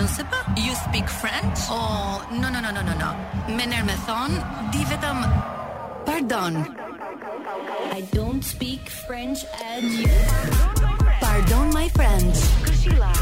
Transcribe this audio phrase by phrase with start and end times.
[0.00, 0.44] Je ne sais pas.
[0.56, 1.60] You speak French?
[1.68, 3.54] Oh, no no no no no no.
[3.54, 4.32] Me nërë me thon,
[4.72, 5.20] di vetëm
[6.06, 6.64] Pardon.
[7.92, 10.08] I don't speak French and you.
[11.20, 12.32] Pardon my friend.
[12.64, 13.12] Kushilla.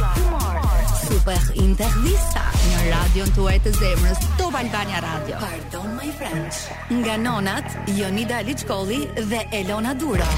[1.02, 5.42] Super intervista në radion tuaj të zemrës Top Albania Radio.
[5.42, 6.62] Pardon my friend.
[6.94, 10.30] Nga nonat Jonida Liçkolli dhe Elona Dura.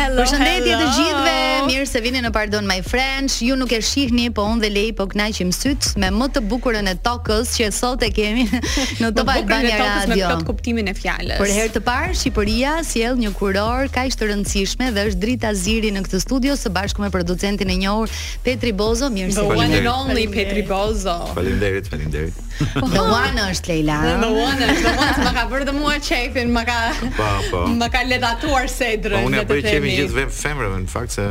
[0.00, 3.34] Hello, Përshëndetje të gjithëve, mirë se vini në Pardon My Friends.
[3.44, 6.86] Ju nuk e shihni, po unë dhe Lei po kënaqim syt me më të bukurën
[6.88, 8.46] e tokës që sot e kemi
[9.02, 10.16] në Top Albania Radio.
[10.16, 11.36] Në plot kuptimin e fjalës.
[11.42, 15.92] Për herë të parë Shqipëria sjell një kuror kaq të rëndësishme dhe është drita ziri
[15.92, 19.12] në këtë studio së bashku me producentin e njohur Petri Bozo.
[19.12, 19.64] Mirë se vini.
[19.66, 21.18] one and only Petri Bozo.
[21.36, 22.46] Faleminderit, faleminderit.
[22.80, 23.98] Po, the one është Leila.
[24.04, 26.76] The one është, the one më ka bërë të mua çefin, më ka
[27.16, 27.60] Po, po.
[27.80, 29.20] Më ka letatuar se drejtë.
[29.20, 31.28] Po, unë e bëj çefin gjithë vetë në fakt se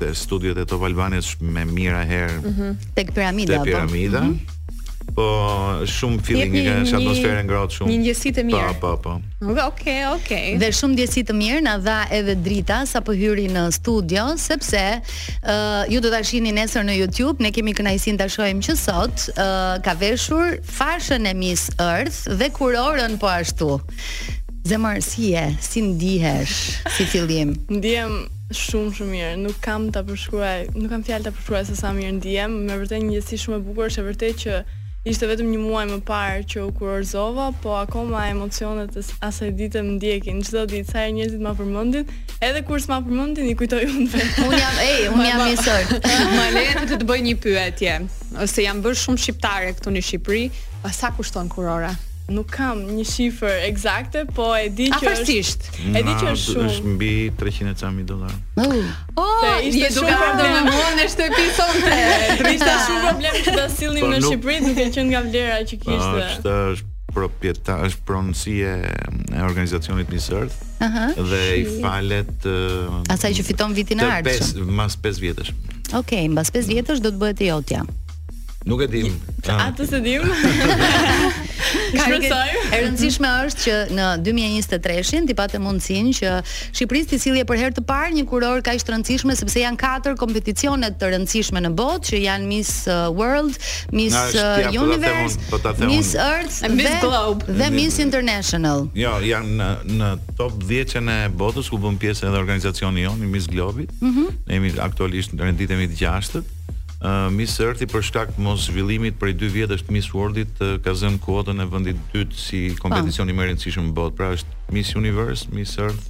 [0.02, 2.40] te studiot e Top Albanes me mira herë.
[2.42, 2.70] Mhm.
[2.96, 3.68] Tek piramida apo?
[3.68, 4.24] Te piramida.
[4.24, 4.61] Mhm
[5.14, 5.26] po
[5.86, 7.90] shumë feeling nga një atmosferë ngrohtë shumë.
[7.92, 8.74] Një ndjesi të mirë.
[8.82, 9.18] Po, po, po.
[9.42, 10.02] Okej, okay, okej.
[10.14, 10.58] Okay.
[10.62, 14.90] Dhe shumë ndjesi të mirë na dha edhe Drita sapo hyri në studio sepse ë
[15.42, 19.26] uh, ju do ta shihni nesër në YouTube, ne kemi kënaqësinë ta shohim që sot
[19.32, 23.74] ë uh, ka veshur fashën e Miss Earth dhe kurorën po ashtu.
[24.68, 26.86] Zemër, si Si ndihesh?
[26.96, 27.56] Si fillim?
[27.68, 29.32] Ndihem shumë shumë mirë.
[29.42, 32.54] Nuk kam ta përshkruaj, nuk kam fjalë ta përshkruaj se sa mirë ndihem.
[32.68, 34.60] Me vërtet një ndjesi shumë e bukur, është e vërtet që
[35.02, 39.80] Ishte vetëm një muaj më parë që u kurorzova, po akoma emocionet e asaj dite
[39.82, 42.06] më ndjekin çdo ditë sa herë njerëzit më përmendin,
[42.48, 44.46] edhe kur s'ma përmendin i kujtoj unë vetë.
[44.46, 45.96] Un jam, ej, un jam mjesor.
[46.36, 47.96] Ma lejet të të bëj një pyetje,
[48.46, 50.46] ose jam bërë shumë shqiptare këtu në Shqipëri,
[51.00, 51.90] sa kushton kurora?
[52.32, 55.74] nuk kam një shifër eksakte, po e di që është.
[55.96, 56.68] E di që është shumë.
[56.72, 58.32] Është mbi 300 ca mi dollar.
[58.56, 61.98] Oh, je duke ardhur në mund e shtëpi sonte.
[62.40, 65.78] Do ishte shumë problem që ta sillnim po në Shqipëri, duke qenë nga vlera që
[65.82, 66.26] po, kishte.
[66.28, 70.56] Është është proprietar, është pronësie e organizacionit Miss Earth.
[70.84, 71.10] Aha.
[71.18, 72.46] Dhe i falet
[73.12, 74.70] asaj që fiton vitin e ardhshëm.
[74.72, 75.52] Mbas 5 vjetësh.
[76.00, 77.84] Okej, mbas 5 vjetësh do të bëhet jotja.
[78.70, 79.14] Nuk e dim.
[79.50, 80.22] Atë se dim.
[81.72, 87.76] E rëndësishme është që në 2023-shin ti patë mundsinë që Shqipërisë të sillje për herë
[87.78, 92.10] të parë një kuror kaq të rëndësishme sepse janë katër kompeticione të rëndësishme në botë
[92.10, 93.56] që janë Miss uh, World,
[93.96, 96.62] Miss uh, po Universe, po Miss Earth
[97.58, 98.86] dhe Miss International.
[98.98, 99.70] Jo, janë në
[100.02, 100.08] në
[100.38, 103.86] top 10-ën e botës ku bën pjesë edhe organizacioni jonë, Miss Globe.
[104.02, 104.26] Mhm.
[104.48, 106.44] Ne jemi aktualisht në renditën e 6-të.
[107.02, 110.76] Uh, Miss Earthi për shkak të mos zhvillimit prej 2 vjetësh është Miss Worldit uh,
[110.84, 112.84] ka zënë kuotën e vendit dytë si po.
[112.84, 114.14] kompeticion i më i rëndësishëm në botë.
[114.20, 116.04] Pra është Miss Universe, Miss Earth,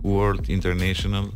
[0.00, 1.28] World International,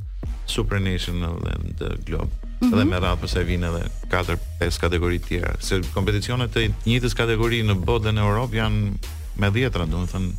[0.49, 2.33] Supernational and uh, Globe.
[2.33, 2.79] Mm -hmm.
[2.79, 3.83] Dhe me radhë pse vin edhe
[4.15, 5.53] 4 5 kategori të tjera.
[5.61, 8.97] Se kompeticionet të njëjtës kategori në botë dhe në Europë janë
[9.37, 10.31] me 10, domethënë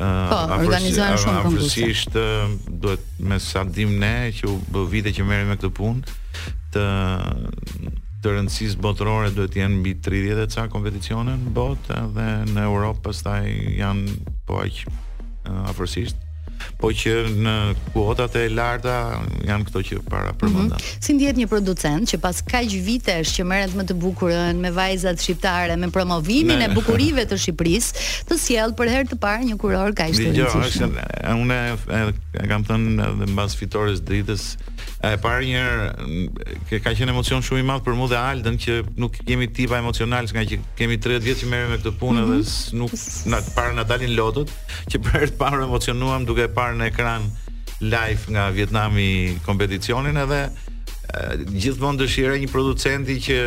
[0.00, 1.80] Uh, po, organizohen shumë konkurse.
[1.80, 2.48] Afërsisht uh,
[2.80, 6.06] duhet me sa dim ne që u bë vite që merrem me këtë punë,
[6.74, 6.84] të
[8.20, 13.00] të rëndësisë botërore duhet të jenë mbi 30 e ca kompeticionën botë dhe në Europë
[13.06, 13.40] pastaj
[13.78, 14.16] janë
[14.48, 14.82] po aq
[15.72, 16.26] afërsisht
[16.80, 17.12] po që
[17.42, 17.54] në
[17.92, 18.94] kuotat e larta
[19.46, 20.74] janë këto që para përmendëm.
[20.74, 20.74] Mhm.
[20.74, 21.04] Mm -hmm.
[21.06, 25.20] Si ndihet një producent që pas kaq vitesh që merret më të bukurën me vajzat
[25.22, 26.64] shqiptare, me promovimin ne.
[26.64, 27.92] e bukurive të Shqipërisë,
[28.30, 30.56] të sjell për herë të parë një kuror kaq të jo, rëndësishëm.
[30.56, 31.58] Jo, është unë
[32.42, 34.42] e kam thënë edhe mbas fitores dritës
[35.04, 35.62] e parë një
[36.68, 39.78] që ka qenë emocion shumë i madh për mua dhe Aldën që nuk kemi tipa
[39.78, 42.72] emocional nga që kemi 30 vjet që merrem me këtë punë mm -hmm.
[42.72, 42.90] dhe nuk
[43.32, 44.48] na para na dalin lotët
[44.90, 47.28] që për herë të parë emocionuam duke parë në ekran
[47.80, 50.42] live nga Vietnami kompeticionin edhe
[51.50, 53.38] gjithmonë dëshiroj një producenti që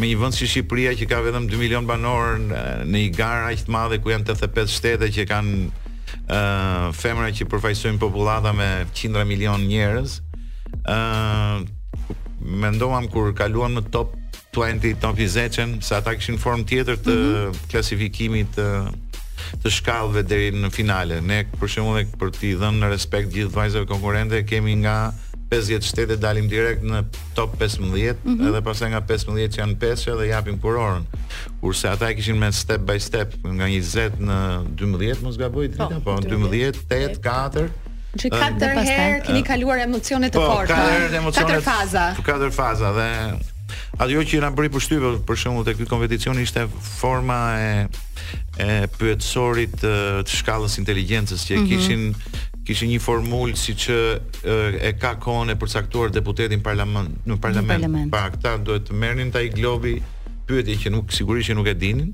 [0.00, 3.66] me një vend si Shqipëria që ka vetëm 2 milion banorë në një garë aq
[3.66, 9.26] të madhe ku janë 85 shtete që kanë uh, femra që përfaqësojnë popullata me qindra
[9.28, 10.20] milion njerëz.
[10.86, 11.66] ë uh,
[12.46, 14.14] mendova kur kaluan në top
[14.54, 17.70] 20, top 20 sa ata kishin formë tjetër të mm -hmm.
[17.70, 18.94] klasifikimit të uh,
[19.62, 21.18] të shkallëve deri në finale.
[21.24, 24.96] Ne për shembull për ti dhënë në respekt gjithë vajzave konkurrente kemi nga
[25.50, 27.04] 50 shtete dalim direkt në
[27.36, 28.48] top 15 mhm.
[28.50, 31.04] edhe pastaj nga 15 që janë 5 dhe japim kurorën.
[31.62, 34.38] Kurse ata e kishin me step by step nga 20 në
[34.82, 36.88] 12 mos gaboj po, drita, po, po 12, 8,
[37.22, 37.66] 4
[38.16, 40.72] që katër herë keni kaluar emocione të po, forta.
[40.72, 41.50] Katër herë emocione.
[41.50, 42.04] Katër faza.
[42.24, 43.08] Katër faza dhe
[43.98, 47.70] ajo që na bëri përshtypje për shembull te ky kompeticion ishte forma e
[48.60, 49.94] e pyetësorit të
[50.40, 51.70] shkallës inteligjencës që mm -hmm.
[51.70, 53.96] kishin kishin një formul si që
[54.42, 57.68] e, e ka kohën e përcaktuar deputetin parlament, në parlament.
[57.68, 58.10] Në parlament.
[58.12, 60.00] Pa pra, këta duhet të merrnin ta i globi
[60.48, 62.10] pyetje që nuk sigurisht që nuk e dinin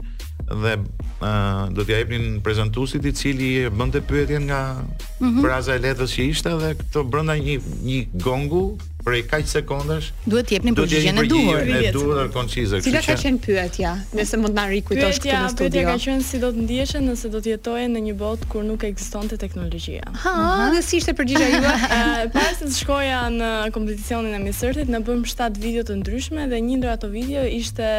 [0.53, 4.85] dhe uh, do t'ja jepnin prezantuesit i cili e bënte pyetjen nga
[5.20, 5.41] mhm.
[5.43, 5.85] fraza mm -hmm.
[5.85, 7.56] e letrës që ishte dhe këto brenda një
[7.88, 8.67] një gongu
[9.02, 10.10] për i kaq sekondash.
[10.31, 11.58] Duhet t'jepni përgjigjen e duhur.
[11.58, 12.78] përgjigjen e duhur, koncizë.
[12.84, 13.93] Cila ka qenë pyetja?
[14.14, 15.64] Nëse mund të na rikujtosh këtë studio.
[15.64, 18.64] Pyetja ka qenë si do të ndiheshin nëse do të jetoje në një botë kur
[18.69, 20.06] nuk ekzistonte teknologjia.
[20.22, 20.87] Ha, dhe mhm.
[20.88, 21.99] si ishte përgjigjja juaj?
[22.37, 26.78] Pas se shkoja në kompeticionin e Misërtit, na bëm 7 video të ndryshme dhe një
[26.82, 27.90] ndër ato video ishte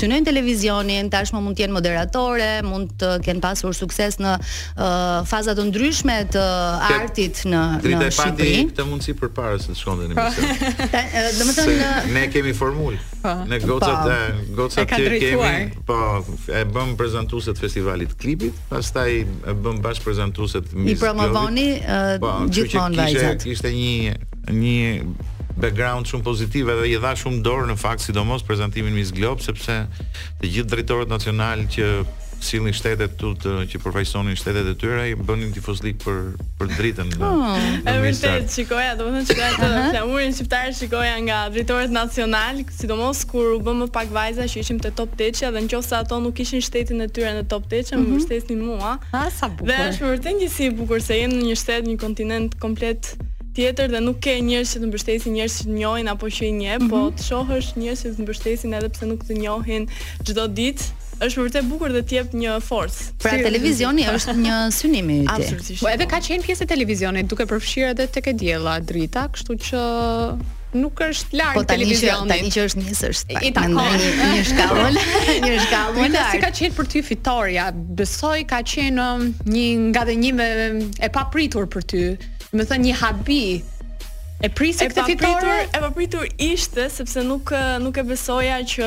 [0.01, 4.83] synojnë televizionin, tashmë mund të jenë moderatore, mund të kenë pasur sukses në uh,
[5.29, 6.45] faza të ndryshme të
[6.91, 7.63] artit në
[8.01, 8.67] në Shqipëri.
[8.73, 10.85] Këtë mundsi përpara se të shkonte në emision.
[11.41, 12.99] Domethënë ne kemi formulë.
[13.23, 13.33] Po, po.
[13.51, 15.99] Në gocat e gocat që kemi, po
[16.57, 19.11] e bëm prezantuese festivalit klipit, pastaj
[19.51, 20.95] e bëm bash prezantuese të Miss.
[20.97, 21.67] I promovoni
[22.23, 23.47] po, gjithmonë vajzat.
[23.53, 25.27] Ishte një një
[25.61, 29.83] background shumë pozitiv edhe i dha shumë dorë në fakt sidomos prezantimin Miss Globe sepse
[30.41, 31.93] të gjithë drejtorët nacional që
[32.45, 36.21] sillin shtetet tu të që përfaqësonin shtetet e tjera i bënin tifozlik për
[36.61, 37.11] për dritën.
[37.13, 37.89] Është oh, hmm.
[38.05, 43.77] vërtet, shikoja, domethënë që ato flamurin shqiptar shikoja nga dritoret nacional, sidomos kur u bë
[43.83, 47.09] më pak vajza që ishim te top 10 dhe nëse ato nuk kishin shtetin e
[47.09, 48.61] tyre në top 10, më mm -hmm.
[48.65, 48.97] mua.
[49.13, 49.69] Ha, ah, sa bukur.
[49.69, 53.17] Dhe është vërtet një si bukur se jemi në një shtet, një kontinent komplet
[53.55, 56.53] tjetër dhe nuk ke njerëz që të mbështesin njerëz që të njohin apo që i
[56.63, 56.91] njeh, mm -hmm.
[56.91, 59.83] po të shohësh njerëz që të mbështesin edhe pse nuk të njohin
[60.27, 60.85] çdo ditë
[61.27, 63.01] është vërtet bukur dhe t'jep një forcë.
[63.23, 65.81] Pra televizioni është një synimi i tij.
[65.83, 69.59] Po edhe ka qenë pjesë e televizionit duke përfshirë edhe tek e diella drita, kështu
[69.69, 69.83] që
[70.81, 72.25] nuk është larg po, televizionit.
[72.25, 73.17] Po tani që është nisur
[73.49, 74.87] I takon një, një shkallë,
[75.49, 76.31] një shkallë lart.
[76.37, 77.69] Si ka qenë për ty fitoria?
[78.03, 82.03] Besoj ka qenë um, një ngadënim um, e papritur për ty.
[82.51, 83.43] Do të thënë një habi
[84.41, 87.51] E prisi këtë fitore, e pa pritur ishte sepse nuk
[87.85, 88.87] nuk e besoja që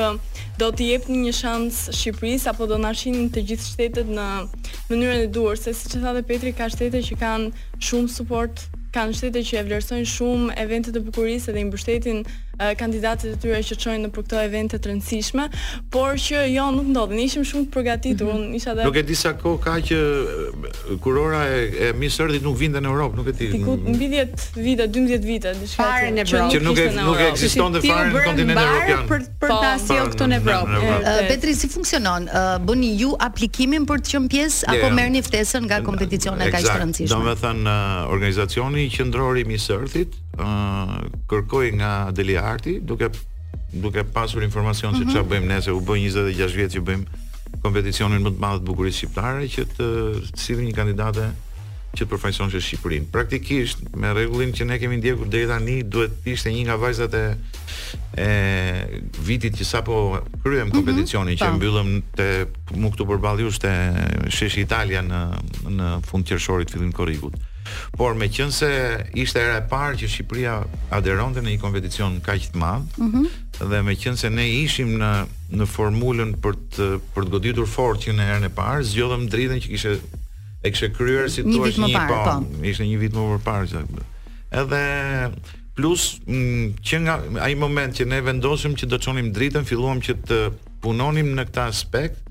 [0.57, 4.25] do të jepni një shans Shqipërisë apo do na shihnin të gjithë shtetet në
[4.89, 8.65] mënyrën e duhur, se siç e tha dhe Petri ka shtete që kanë shumë suport,
[8.97, 12.25] kanë shtete që e vlerësojnë shumë eventet e bukurisë dhe i mbështetin
[12.57, 15.45] kandidatët e tyre që çojnë për këto evente të rëndësishme,
[15.91, 17.19] por që jo nuk ndodhin.
[17.23, 18.37] Ishim shumë të përgatitur, mm -hmm.
[18.49, 19.97] unë isha dhe Nuk e di sa kohë ka që
[21.01, 23.47] kurora e, e Miss Earth nuk vinte në Europë, nuk e di.
[23.51, 23.89] Tikut mm.
[23.95, 28.23] mbi 10 vite, 12 vite, diçka që, që nuk, nuk e nuk ekzistonte fare në
[28.23, 29.05] kontinentin evropian.
[29.09, 29.57] Për për po.
[29.61, 31.27] ta sjell jo këtu në Europë.
[31.27, 32.27] Petri si funksionon?
[32.67, 37.15] Bëni ju aplikimin për të qenë pjesë apo merrni ftesën nga kompeticione kaq të rëndësishme?
[37.17, 37.77] Domethënë
[38.13, 43.09] organizacioni qendror i Miss Earth-it kërkoi kërkoj nga Delia Arti duke
[43.71, 45.13] duke pasur informacion se mhm.
[45.13, 47.21] ç'a bëjmë nëse u bë 26 vjet që bëjmë
[47.61, 49.87] kompeticionin më të madh të bukurisë shqiptare që të
[50.37, 51.27] sivë një kandidatë
[51.93, 56.33] që përfaqëson çë Shqipërinë praktikisht me rregullin që ne kemi ndjekur deri tani duhet të
[56.33, 57.23] ishte një nga vajzat e
[58.25, 58.29] e
[59.25, 59.97] vitit që sapo
[60.41, 61.57] kryem mhm, kompeticionin që po.
[61.61, 62.29] mbyllëm te
[62.77, 63.73] mu këtu përballë ushtë
[64.33, 65.21] sheshi Italia në
[65.77, 67.37] në fund të qershorit fillim korrikut
[67.97, 68.69] Por me qënë se
[69.23, 70.55] ishte era e parë që Shqipëria
[70.97, 73.41] aderonte në një kompeticion kaq qëtë madhë, mm -hmm.
[73.71, 75.11] dhe me qënë se ne ishim në,
[75.59, 79.61] në formulën për të, për të goditur fort që në erën e parë, zgjodhëm dritën
[79.63, 79.91] që kishe,
[80.63, 82.41] e kishe kryer si të është një, pa.
[82.41, 82.65] Po.
[82.67, 83.67] ishte një vit më për parë.
[83.69, 84.03] Që,
[84.61, 84.83] edhe
[85.73, 86.07] plus
[86.87, 90.37] që nga ai moment që ne vendosëm që do të çonim dritën, filluam që të
[90.83, 92.22] punonim në këtë aspekt,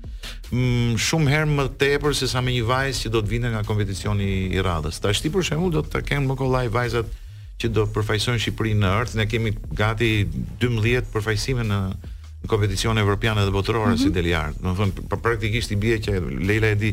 [0.51, 3.63] Mm, shumë herë më tepër se sa me një vajzë që do të vinte nga
[3.65, 4.99] kompeticioni i radhës.
[5.01, 7.13] Tash ti për shembull do të kenë më kollaj vajzat
[7.63, 10.09] që do përfaqësojnë Shqipërinë në Earth, ne kemi gati
[10.65, 11.79] 12 përfaqësime në
[12.43, 14.03] në kompeticione evropiane dhe botërore mm -hmm.
[14.03, 14.51] si Deliar.
[14.59, 16.89] Do të thonë pra, praktikisht i bie që Leila e di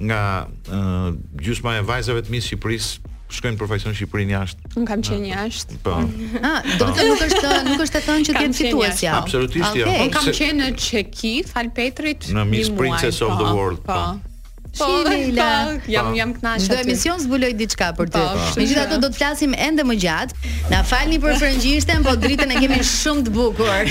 [0.00, 1.08] nga uh,
[1.44, 4.70] gjysma e vajzave të Miss Shqipërisë shkojnë profesion në Shqipërinë jashtë.
[4.80, 5.78] Un kam qenë jashtë.
[5.84, 5.94] Po.
[5.96, 9.02] Ah, ah do të thotë nuk është nuk është të thënë që ti jetë fitues
[9.04, 9.16] ja.
[9.20, 9.84] Absolutisht ah, okay.
[9.84, 10.04] jo.
[10.06, 12.30] Un kam qenë në Çeki, Fal Petrit.
[12.36, 13.82] Në Miss Princess of the po, ah, World.
[13.88, 13.96] Po.
[13.96, 14.32] po.
[14.78, 15.78] Po, po, Lila.
[15.88, 16.16] Jam po.
[16.18, 16.66] jam kënaqur.
[16.70, 18.22] Do emision zbuloj diçka për ty.
[18.34, 18.46] Po.
[18.58, 20.50] Megjithatë do të flasim ende më gjatë.
[20.72, 23.90] Na falni për frëngjishtën, po dritën e kemi shumë të bukur.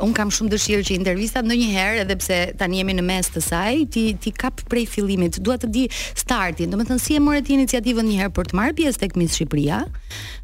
[0.03, 3.79] un kam shumë dëshirë që intervista ndonjëherë edhe pse tani jemi në mes të saj,
[3.93, 6.71] ti ti kap prej fillimit, dua të di startin.
[6.73, 9.79] Domethënë si e morët ti iniciativën një herë për të marrë pjesë tek Miss Shqipëria,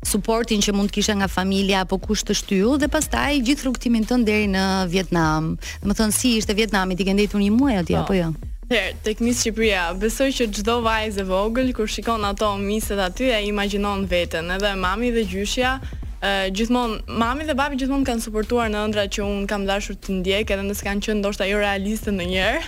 [0.10, 4.10] suportin që mund të kisha nga familja apo kush të shtyu dhe pastaj gjithë rrugtimin
[4.10, 5.54] tën deri në Vietnam.
[5.86, 8.32] Domethënë si ishte Vietnami, ti ke ndëitur një muaj aty apo jo?
[8.74, 13.30] Her, tek Miss Shqipëria, besoj që çdo vajzë e vogël kur shikon ato misset aty,
[13.30, 15.78] e imagjinon veten, edhe mami dhe gjyshja,
[16.56, 20.54] gjithmonë mami dhe babi gjithmonë kanë suportuar në ëndra që un kam dashur të ndjek,
[20.56, 22.62] edhe nëse kanë qenë ndoshta jo realiste ndonjëherë.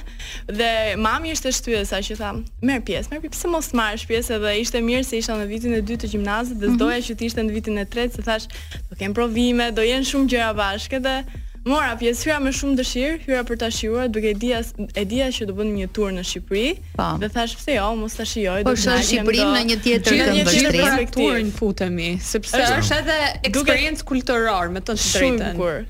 [0.59, 4.83] Dhe mami ishte shtyesa që tham, merr pjesë, merr pjesë mos marrësh pjesë edhe ishte
[4.83, 6.81] mirë se isha në vitin e dytë të gjimnazit dhe mhm.
[6.83, 8.51] doja që të ishte në vitin e tretë, se thash,
[8.89, 11.15] do kem provime, do jen shumë gjëra bashkë dhe
[11.65, 14.59] Mora, pjesë hyra me shumë dëshirë, hyra për ta shijuar, duke e dia
[15.01, 16.91] e dia që do bën një tur në Shqipëri.
[16.93, 17.07] Pa.
[17.15, 17.23] Po.
[17.23, 18.59] Dhe thash pse jo, mos ta shijoj.
[18.67, 20.27] Po, do shoh Shqipërinë në një tjetër këmbë.
[20.27, 23.17] Ne një tjetër perspektivë futemi, sepse është edhe
[23.49, 25.25] eksperiencë kulturore me të drejtën.
[25.25, 25.81] Shumë bukur.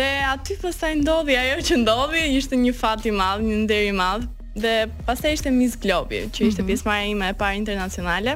[0.00, 3.94] Dhe aty pastaj ndodhi ajo që ndodhi, ishte një fat i madh, një nder i
[4.02, 4.26] madh.
[4.64, 4.74] Dhe
[5.06, 6.70] pastaj ishte Miss Globi, që ishte mm -hmm.
[6.74, 8.34] pjesëmarrja ime e parë internacionale.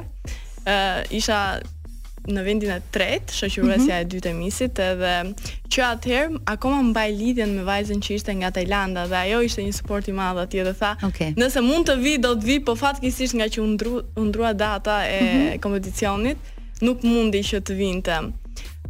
[0.63, 1.41] Ë uh, isha
[2.31, 4.01] në vendin e tretë, shoqëruesja mm -hmm.
[4.01, 5.13] e dytë e misit, edhe
[5.75, 9.73] që atëherë akoma mbaj lidhjen me vajzën që ishte nga Tajlanda dhe ajo ishte një
[9.77, 11.33] suport i madh atje dhe tha, okay.
[11.37, 15.05] nëse mund të vi, do të vi, po fatikisht nga që u ndru, ndrua data
[15.07, 15.59] e mm -hmm.
[15.59, 16.37] kompeticionit,
[16.81, 18.17] nuk mundi që të vinte.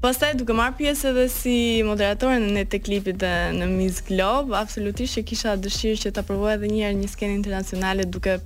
[0.02, 5.18] Pastaj duke marr pjesë edhe si moderatore në net klipit dhe në Miss Globe, absolutisht
[5.18, 8.38] që kisha dëshirë që ta provoj edhe një herë një skenë ndërkombëtare duke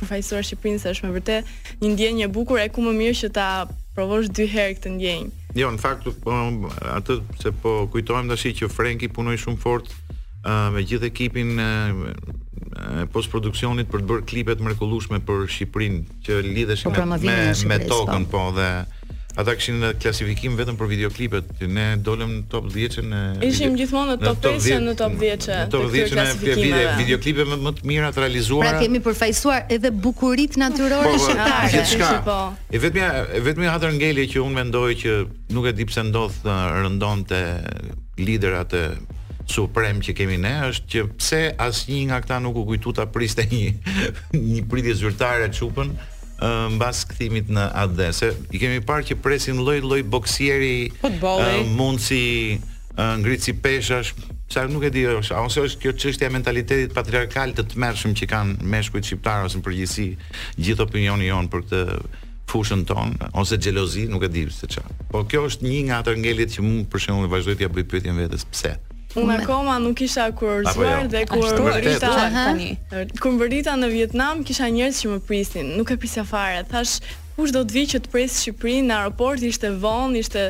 [0.00, 1.52] përfaqësuar Shqipërinë, është me vërtet
[1.84, 3.46] një ndjenjë e bukur e ku më mirë që ta
[3.94, 5.32] provosh dy herë këtë ndjenjë.
[5.58, 9.90] Jo, në fakt po, po, atë se po kujtohem tash që Frenki punoi shumë fort
[9.96, 16.40] uh, me gjithë ekipin e uh, postproduksionit për të bërë klipet mrekullueshme për Shqipërinë që
[16.46, 18.68] lidheshin po, pra, me, me, me tokën, po dhe
[19.40, 23.76] Ata kishin në klasifikim vetëm për videoklipet, që ne dolëm në top 10-ën e Ishim
[23.78, 25.62] gjithmonë në top 5-ën, në top 10-ën.
[25.64, 28.74] Në top 10-ën e video, video, videoklipeve më, më të mira të realizuara.
[28.74, 31.54] Pra kemi përfaqësuar edhe bukuritë natyrore po, po, shqiptare.
[31.54, 32.10] Po, gjithçka.
[32.28, 32.36] Po.
[32.76, 35.16] E vetmja e vetmja hatër që unë mendoj që
[35.56, 37.40] nuk e di pse ndodh rëndonte
[38.20, 38.84] liderat e
[39.50, 43.48] suprem që kemi ne është që pse asnjë nga këta nuk u kujtu ta priste
[43.50, 45.96] një një pritje zyrtare çupën
[46.74, 48.32] mbas kthimit në adese.
[48.32, 52.20] se i kemi parë që presin lloj-lloj boksieri, futbolli, mundsi
[52.96, 54.14] ngritësi peshash,
[54.50, 58.26] sa nuk e di, a ose është kjo çështja e mentalitetit patriarkal të tmerrshëm që
[58.32, 60.08] kanë meshkujt shqiptar ose në përgjithësi
[60.58, 62.00] gjithë opinioni jon për këtë
[62.50, 64.98] fushën tonë, ose xhelozi, nuk e di se çfarë.
[65.12, 68.18] Po kjo është një nga ato ngelit që mund për shembull vazhdoj t'ia bëj pyetjen
[68.18, 68.74] vetes, pse?
[69.18, 71.08] Unë akoma nuk isha kurorzuar jo.
[71.10, 72.68] dhe kur vërita tani.
[73.18, 76.62] Kur vërita në Vietnam kisha njerëz që më prisnin, nuk e prisja fare.
[76.70, 77.00] Thash,
[77.36, 80.44] kush do të vi që të pres Shqipërinë në aeroport, ishte vonë, ishte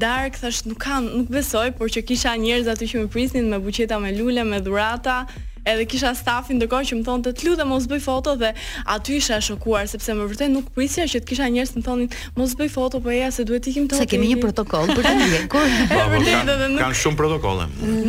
[0.00, 3.60] dark, thash, nuk kam, nuk besoj, por që kisha njerëz aty që më prisnin me
[3.66, 5.22] buqeta me lule, me dhurata,
[5.66, 8.52] edhe kisha stafin ndërkohë që më thonte të lutem mos bëj foto dhe
[8.94, 11.86] aty isha e shokuar sepse më vërtet nuk prisja që të kisha njerëz të më
[11.88, 13.98] thonin mos bëj foto, po eja se duhet ikim të.
[14.02, 15.74] Se kemi një protokoll për të ndjekur.
[15.92, 17.66] Po vërtet edhe kanë kan shumë protokolle.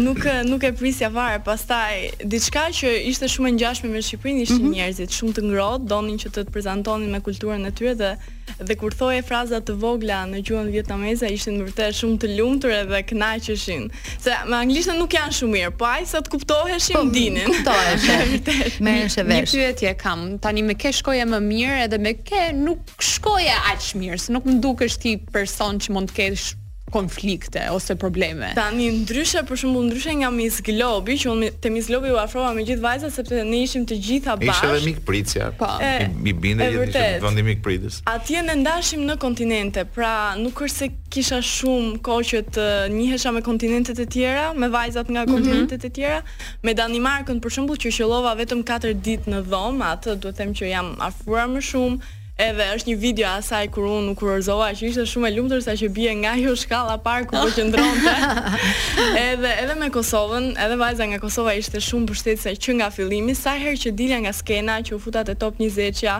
[0.07, 4.61] Nuk nuk e prisja fare, pastaj diçka që ishte shumë e ngjashme me Shqipërinë ishin
[4.61, 4.77] mm -hmm.
[4.77, 8.11] njerëzit shumë të ngrohtë, donin që të të prezantonin me kulturën e tyre dhe
[8.59, 13.01] dhe kur thoje fraza të vogla në gjuhën vietnameze ishin vërtet shumë të lumtur edhe
[13.11, 13.87] kënaqëshin.
[14.23, 17.49] Se me anglishtën nuk janë shumë mirë, po ai sa të kuptoheshin, po, dinin.
[17.51, 18.07] Kuptohesh.
[18.87, 19.19] me vesh.
[19.19, 20.27] Një pyetje kam.
[20.43, 24.47] Tani me ke shkoje më mirë edhe me ke nuk shkoje aq mirë, se nuk
[24.49, 26.51] më dukesh ti person që mund të kesh
[26.91, 28.51] konflikte ose probleme.
[28.55, 32.53] Tani ndryshe për shembull ndryshe nga Miss Globi, që unë te Miss Globi u afrova
[32.55, 34.69] me gjithë vajzat sepse ne ishim të gjitha bashkë.
[34.71, 35.49] Ishte edhe mik pritja.
[35.59, 35.67] Po.
[36.23, 37.99] Mi bindë jetë në vendi mik pritës.
[38.11, 43.33] Atje ne ndashim në kontinente, pra nuk është se kisha shumë kohë që të njihesha
[43.35, 45.33] me kontinentet e tjera, me vajzat nga mhm.
[45.33, 45.93] kontinentet mm -hmm.
[45.93, 46.21] e tjera,
[46.63, 50.53] me Danimarkën për shembull që qëllova vetëm 4 ditë në dhomë, atë duhet të them
[50.53, 54.91] që jam afruar më shumë edhe është një video asaj kur unë nuk urorzova, që
[54.91, 58.13] ishte shumë e lumtur sa që bie nga ajo shkalla parku ku po qëndronte.
[59.33, 63.55] edhe edhe me Kosovën, edhe vajza nga Kosova ishte shumë mbështetëse që nga fillimi, sa
[63.57, 66.19] herë që dilja nga skena, që u futat te top 20-ja,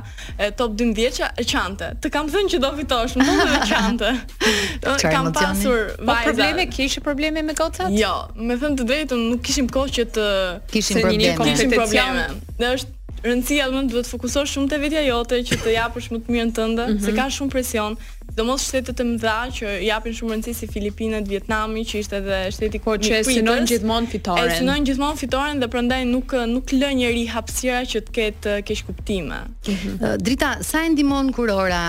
[0.58, 1.92] top 12-ja, qante.
[2.02, 4.12] Të kam thënë që do fitosh, nuk do të qante.
[5.06, 6.10] kam pasur po, vajza.
[6.10, 7.94] Po probleme kishë probleme me gocat?
[7.94, 10.28] Jo, me thënë të drejtën nuk kishim kohë që të
[10.74, 11.34] kishim probleme.
[11.52, 12.30] Kishim probleme.
[12.74, 12.96] është
[13.26, 16.52] rëndësia më duhet të fokusosh shumë te vetja jote që të japësh më të mirën
[16.58, 17.06] tënde, mm -hmm.
[17.06, 17.98] se ka shumë presion.
[18.38, 22.80] Domos shtetet të mëdha që japin shumë rëndësi si Filipinat, Vietnami, që ishte edhe shteti
[22.84, 24.52] ku që synojnë gjithmonë fitoren.
[24.52, 28.84] E synojnë gjithmonë fitoren dhe prandaj nuk nuk lë njëri hapësira që të ketë keq
[28.88, 29.40] kuptime.
[29.48, 30.18] Mm -hmm.
[30.26, 31.86] Drita, sa e ndihmon Kurora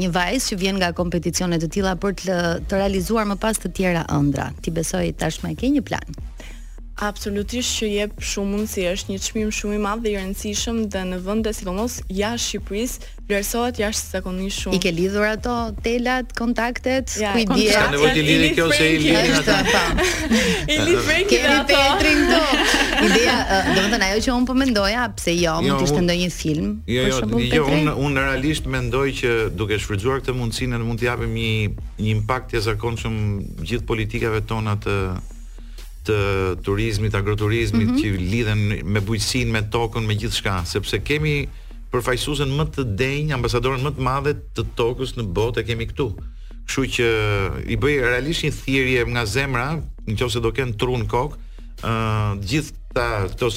[0.00, 2.36] një vajzë që vjen nga kompeticione të tilla për të,
[2.68, 4.50] të realizuar më pas të tjera ëndra?
[4.62, 6.08] Ti besoj tashmë ke një plan?
[6.96, 11.00] Absolutisht që jep shumë mundësi, është një çmim shumë i madh dhe i rëndësishëm dhe
[11.10, 14.78] në vende si mos, jashtë Shqipërisë, vlerësohet jashtëzakonisht shumë.
[14.78, 17.66] I ke lidhur ato telat, kontaktet, ja, ku i di.
[17.68, 19.58] Ja, nevojë të lidhë kjo se i lidh ata.
[19.68, 20.08] Po.
[20.38, 21.52] I lidh Frankë ato.
[21.52, 22.40] Keri lidh Petrin do.
[23.10, 23.36] Ideja,
[23.68, 26.32] do të thënë ajo që un po mendoja, pse jo, jo mund të ishte ndonjë
[26.38, 26.72] film.
[26.96, 27.22] Jo, jo,
[27.60, 31.52] jo, un un realisht mendoj që duke shfrytzuar këtë mundësi ne mund të japim një
[32.00, 33.20] një impakt të zakonshëm
[33.60, 34.94] gjithë politikave tona të
[36.06, 38.02] të turizmit, agroturizmit mm -hmm.
[38.02, 38.62] që lidhen
[38.94, 41.36] me bujqësinë, me tokën, me gjithçka, sepse kemi
[41.92, 46.08] përfaqësuesën më të denj, ambasadoren më të madhe të tokës në botë e kemi këtu.
[46.66, 47.06] Kështu që
[47.72, 49.66] i bëj realisht një thirrje nga zemra,
[50.10, 51.36] nëse do ken trun kok,
[51.86, 53.48] ë uh, gjithë këto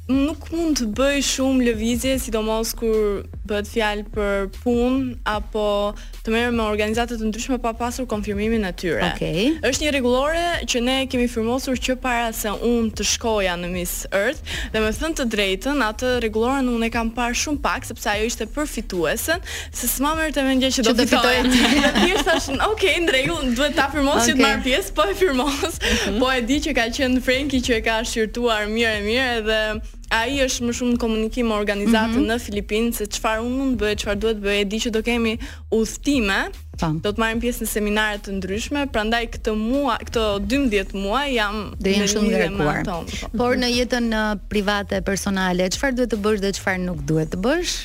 [0.09, 5.65] nuk mund të bëj shumë lëvizje sidomos kur bëhet fjalë për punë apo
[6.25, 9.03] të merrem me organizata të ndryshme pa pasur konfirmimin e tyre.
[9.11, 9.31] Okej.
[9.31, 9.69] Okay.
[9.69, 13.95] Është një rregullore që ne kemi firmosur që para se un të shkoja në Miss
[14.09, 14.41] Earth
[14.73, 18.27] dhe me thënë të drejtën atë rregulloren un e kam parë shumë pak sepse ajo
[18.31, 21.35] ishte për fituesen, se s'ma merr të mendoj që do të fitoj.
[21.51, 24.33] Ti thash, "Ok, në rregull, duhet ta firmosh okay.
[24.33, 26.21] që të marr pjesë, po e firmos." Mm -hmm.
[26.21, 29.59] Po e di që ka qenë Franki që e ka shirtuar mirë e mirë edhe
[30.11, 32.33] ai është më shumë në komunikim me organizatën mm -hmm.
[32.33, 35.01] në Filipinë se çfarë unë mund të bëj, çfarë duhet bëhet, E di që do
[35.07, 35.33] kemi
[35.79, 36.39] udhtime,
[36.81, 41.59] Do të marrim pjesë në seminare të ndryshme, prandaj këtë muaj, këto 12 muaj jam
[41.77, 43.19] do jem shumë ngrekuar.
[43.37, 47.41] Por në jetën uh, private personale, çfarë duhet të bësh dhe çfarë nuk duhet të
[47.45, 47.75] bësh?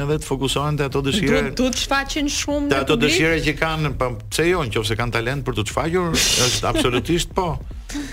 [0.00, 1.46] edhe të fokusohen te ato dëshira.
[1.56, 5.66] Do të shumë ato dëshira që kanë, po pse jo, nëse kanë talent për të
[5.72, 7.50] shfaqur, është absolutisht po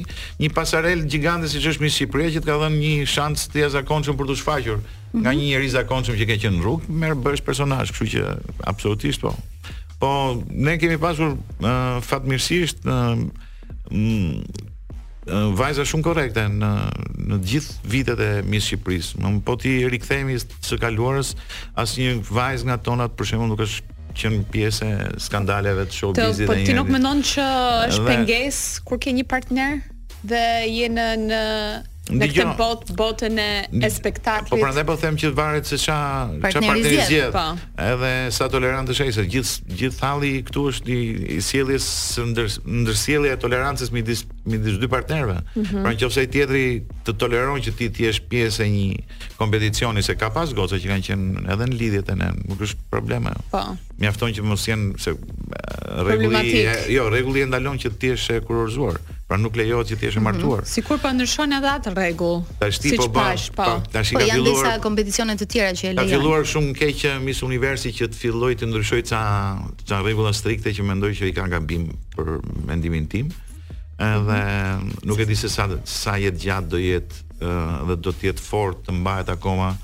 [0.43, 4.19] një pasarel gjigante siç është mi Shqipëri që të ka dhënë një shans të jashtëzakonshëm
[4.19, 5.37] për të shfaqur nga mhm.
[5.39, 8.25] një njerëz i zakonshëm që ke qenë në rrugë, merr bësh personazh, kështu që
[8.67, 9.31] absolutisht po.
[10.01, 10.09] Po,
[10.51, 13.15] ne kemi pasur uh, fatmirësisht uh,
[15.53, 16.69] vajza shumë korrekte në
[17.27, 19.17] në gjithë vitet e Miss Shqipërisë.
[19.23, 21.33] Më po ti rikthehemi së kaluarës,
[21.79, 24.87] asnjë vajzë nga tonat për shembull nuk është që në pjesë
[25.21, 26.53] skandaleve të showbizit dhe njerëzit.
[26.53, 27.49] Po ti nuk mendon që
[27.91, 28.07] është dhe...
[28.07, 29.81] penges kur ke një partner
[30.27, 31.07] dhe je në
[32.11, 34.49] Në këtë botën e, spektaklit.
[34.53, 35.95] Po prandaj po them që varet se ç'a
[36.41, 37.35] ç'a partneri zgjedh.
[37.35, 37.47] Po.
[37.83, 40.99] Edhe sa tolerant është ai se gjith gjith thalli këtu është i,
[41.35, 41.87] i sjelljes
[42.31, 45.39] ndër ndërsjellja e tolerancës midis midis dy partnerëve.
[45.43, 45.83] Mm -hmm.
[45.83, 46.65] Pra nëse ai tjetri
[47.07, 48.87] të toleron që ti të jesh pjesë e një
[49.41, 52.81] kompeticioni se ka pas goca që kanë qenë edhe në lidhjet e në, nuk është
[52.91, 53.27] problem.
[53.51, 53.63] Po.
[53.99, 55.11] Mjafton që mos jenë se
[56.07, 56.65] rregulli
[56.95, 58.95] jo, rregulli e ndalon që ti jesh e kurorzuar
[59.27, 60.25] pra nuk lejohet që ti jesh mhm.
[60.25, 60.61] martuar.
[60.63, 60.75] Mm -hmm.
[60.75, 62.37] Sikur pa po ndryshon edhe atë rregull.
[62.61, 63.63] Tash ti si po bash, po.
[63.67, 63.83] po.
[63.95, 64.39] Tash po, ka filluar.
[64.39, 66.11] Po janë disa kompeticione të tjera që e lejojnë.
[66.11, 69.21] Ka filluar shumë keq Miss Universi që të filloi të ndryshoj ca
[69.87, 73.27] ca rregulla strikte që mendoj që i kanë gabim për mendimin tim.
[74.13, 74.41] Edhe
[75.03, 77.25] nuk e di se sa sa jetë gjatë do jetë
[77.87, 79.75] dhe do të jetë fort të mbahet akoma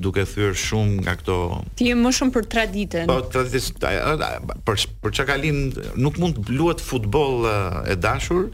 [0.00, 1.36] duke thyer shumë nga këto
[1.76, 3.06] Ti je më shumë për traditën.
[3.08, 3.72] Po traditës
[4.66, 5.34] për për çka
[5.96, 7.46] nuk mund të luhet futboll
[7.88, 8.48] e dashur,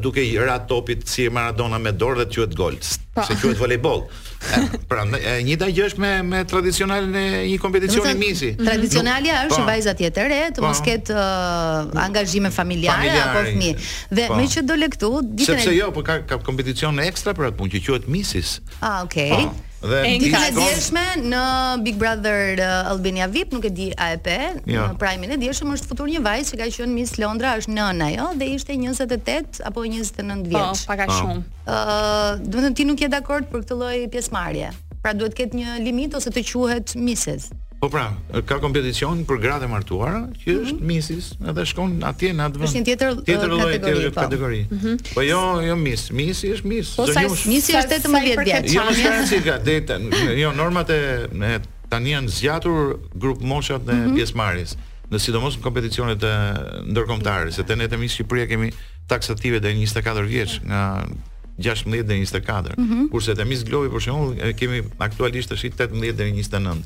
[0.00, 2.76] duke i rat topit si Maradona me dorë dhe quhet gol,
[3.14, 3.22] po.
[3.26, 4.04] se quhet volejboll.
[4.90, 8.50] pra, e njëta gjë është me me tradicionalin e një kompeticioni misi.
[8.58, 9.68] Tradicionalia është po.
[9.68, 10.68] vajza tjetër e të po.
[10.70, 13.88] mos ketë uh, angazhime familjare, apo fëmijë.
[14.18, 17.60] Dhe me që dole këtu, ditën Sepse jo, po ka ka kompeticion ekstra për atë
[17.60, 18.58] punë që quhet misis.
[18.80, 19.30] Ah, okay.
[19.46, 19.68] Pa.
[19.80, 20.40] Dhe Enka
[21.24, 21.42] në
[21.84, 24.34] Big Brother uh, Albania VIP, nuk e di a e pe,
[24.68, 24.82] ja.
[24.90, 28.10] në primin e djeshëm është futur një vajzë që ka qenë Miss Londra, është nëna
[28.12, 30.84] jo, dhe ishte 28 apo 29 po, vjeç.
[30.84, 31.16] Po, pak a ah.
[31.16, 31.40] shumë.
[31.40, 34.74] Ë, uh, do të thënë ti nuk je dakord për këtë lloj pjesëmarrje.
[35.00, 37.48] Pra duhet të ketë një limit ose të quhet Mrs.
[37.80, 38.10] Po pra,
[38.44, 40.60] ka kompeticion për gratë e martuara që mhm.
[40.60, 40.96] është mm -hmm.
[40.96, 41.38] Mrs.
[41.52, 42.68] edhe shkon atje në atë vend.
[42.68, 44.58] Është një tjetër tjetër uh, lloj tjetër kategori.
[44.68, 45.14] Mm -hmm.
[45.14, 46.10] Po jo, jo Mrs.
[46.12, 46.42] Mrs.
[46.56, 46.90] është mis.
[47.00, 47.70] Po sa Mrs.
[47.80, 48.74] është 18 vjeç.
[48.76, 50.00] Jo, është një si gatë.
[50.42, 51.00] Jo, normat e
[51.88, 54.14] tani janë zgjatur grup moshat në mhm.
[54.16, 54.76] pjesëmarrjes.
[55.10, 56.34] Në sidomos në kompeticionet e
[56.92, 58.72] ndërkombëtare, se te ne te në Shqipëria kemi
[59.08, 61.06] taksative deri në 24 vjeç nga
[61.58, 63.08] 16 deri në 24.
[63.10, 66.76] Kurse te Miss Globi për shembull kemi aktualisht tash 18 deri në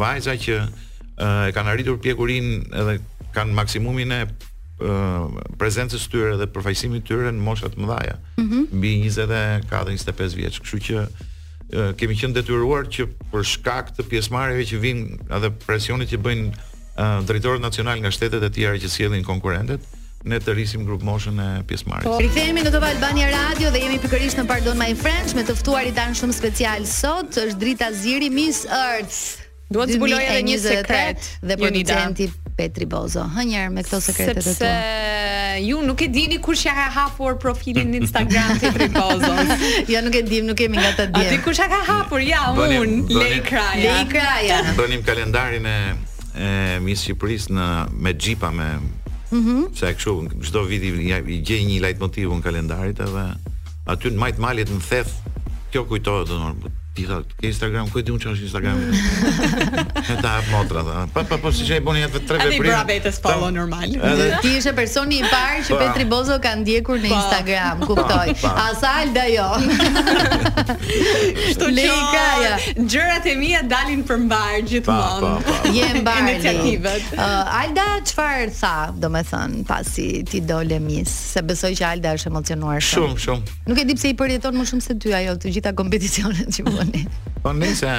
[0.02, 2.50] vajza që e uh, kanë arritur pjekurin
[2.82, 2.98] edhe
[3.36, 8.70] kanë maksimumin e uh, prezencës tyre dhe përfaqësimit tyre në moshat më dhaja, mm -hmm.
[8.72, 10.62] mbi 24-25 vjeç.
[10.66, 16.10] Kështu që uh, kemi qënë detyruar që për shkak të pjesëmarrjeve që vinë edhe presionit
[16.14, 19.82] që bëjnë uh, drejtorët nacional nga shtetet e tjera që sjellin konkurentet,
[20.24, 22.10] ne të rrisim grup moshën e pjesëmarrjes.
[22.12, 25.56] Po, rikthehemi në Top Albania Radio dhe jemi pikërisht në Pardon My Friends me të
[25.62, 29.22] ftuarit tan shumë special sot, është Drita Ziri Miss Earth.
[29.70, 32.26] Duhet të zbuloj edhe një sekret dhe producenti
[32.58, 33.24] Petri Bozo.
[33.36, 34.54] Hënjer me këto sekretet e tua.
[34.58, 39.36] Sepse ju nuk e dini kush ja ka hapur profilin në Instagram të Petri Bozo.
[39.94, 41.22] jo nuk e dim, nuk kemi nga ta dje.
[41.22, 42.24] A di kush ja ka hapur?
[42.26, 43.68] Ja, unë, Lekra.
[43.78, 43.94] Kraja.
[44.12, 44.60] Kraja.
[44.76, 45.78] Bënim kalendarin e
[46.40, 46.50] e
[46.86, 47.66] Miss Shqipërisë në
[48.00, 48.68] me xhipa me
[49.32, 49.70] Mhm.
[49.78, 50.14] Sa kështu
[50.50, 53.26] çdo vit i gjej një leitmotiv në kalendarit edhe
[53.94, 55.12] aty në majt malit në theth
[55.70, 56.74] kjo kujtohet domosdoshmë.
[56.90, 58.90] Ti thot, ke Instagram, ku e di un është Instagrami?
[60.26, 61.06] ta hap motra, tha.
[61.14, 62.64] Pa po, pa po, po si çaj boni atë tre veprim.
[62.64, 63.94] Ai bëra vetes follow normal.
[63.94, 64.40] Edhe...
[64.44, 65.78] Ti ishe personi i parë që po.
[65.84, 68.32] Petri Bozo ka ndjekur në Instagram, kuptoj.
[68.50, 69.46] As Alda jo.
[71.44, 72.56] Kështu që ja.
[72.90, 75.32] gjërat e mia dalin për mbarë gjithmonë.
[75.78, 77.06] Je mbar iniciativat.
[77.14, 78.74] Uh, Alda çfarë tha,
[79.06, 83.06] domethënë, pasi ti dole mis, se besoj që Alda është emocionuar shumë.
[83.14, 83.64] Shumë, shumë.
[83.70, 86.70] Nuk e di pse i përjeton më shumë se ty ajo të gjitha kompeticionet që
[86.92, 87.06] tani.
[87.42, 87.92] Po nëse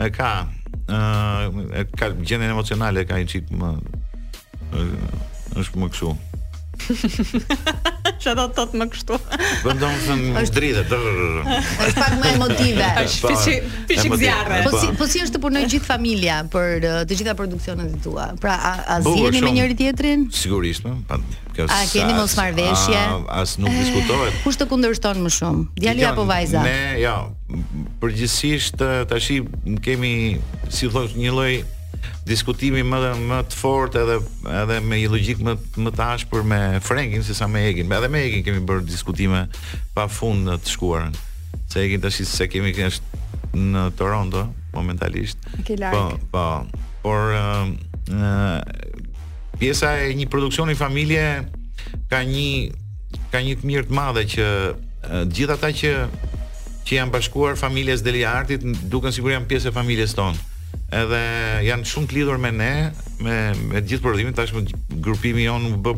[0.00, 0.30] e ka
[0.90, 3.70] ë ka gjendjen emocionale ka një çik më
[5.56, 6.12] është më kështu.
[8.22, 9.16] Që do të të më kështu.
[9.64, 10.82] Vendon po se është dridhe.
[10.86, 12.88] Është pak më emotive.
[13.04, 13.54] Është po, fiçi
[13.90, 17.96] fiçi Po si po si është të punoj gjithë familja për uh, të gjitha produksionet
[18.04, 18.28] tua.
[18.42, 20.26] Pra a, a zieni me njëri tjetrin?
[20.34, 21.20] Sigurisht, po.
[21.66, 23.02] a keni mos marrveshje?
[23.36, 24.40] As nuk diskutohet.
[24.44, 25.64] Kush të kundërshton më shumë?
[25.82, 26.64] Djali apo vajza?
[26.66, 27.16] Ne, jo.
[28.02, 29.42] Përgjithsisht uh, tashi
[29.84, 30.14] kemi
[30.72, 31.54] si thos një lloj
[32.28, 34.16] diskutimi më dhe më të fort edhe
[34.62, 35.54] edhe me një logjik më
[35.84, 37.92] më të ashpër me Frankin se sa me Egin.
[37.98, 39.44] Edhe me Egin kemi bërë diskutime
[39.96, 41.14] pafund në të shkuarën.
[41.72, 43.16] Se Egin tash se kemi kësht
[43.56, 45.38] në Toronto momentalisht.
[45.68, 45.92] Like.
[45.92, 46.80] Po, po.
[47.04, 47.44] Por ë
[48.14, 48.56] uh,
[49.60, 51.22] pjesa e një produksioni familje
[52.10, 52.48] ka një
[53.32, 54.48] ka një të mirë të madhe që
[55.22, 55.92] uh, ata që
[56.86, 60.36] që janë bashkuar familjes Deliartit duken sigurisht janë pjesë e familjes tonë
[60.96, 61.22] edhe
[61.66, 62.70] janë shumë të lidhur me ne,
[63.22, 63.38] me
[63.72, 64.62] me gjithë prodhimin, tashmë
[65.02, 65.96] grupimi jon u bë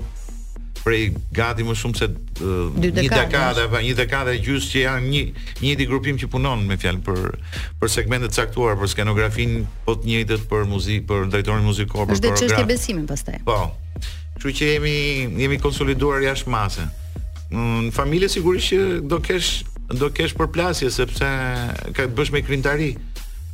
[0.79, 5.23] prej gati më shumë se uh, një dekadë apo një dekadë gjys që janë një
[5.65, 7.25] njëti grupim që punon me fjalë për
[7.83, 12.17] për segmentet e caktuara, për skenografin, po të njëjtët për muzikë, për drejtorin muzikor, për
[12.17, 12.39] koreografin.
[12.39, 13.43] Është çështje besimi pastaj.
[13.49, 13.59] Po.
[14.39, 14.97] Kështu që jemi
[15.43, 16.87] jemi konsoliduar jashtë mase.
[17.51, 21.29] Në familje sigurisht që do kesh do kesh përplasje sepse
[21.97, 22.93] ka bësh me krintari.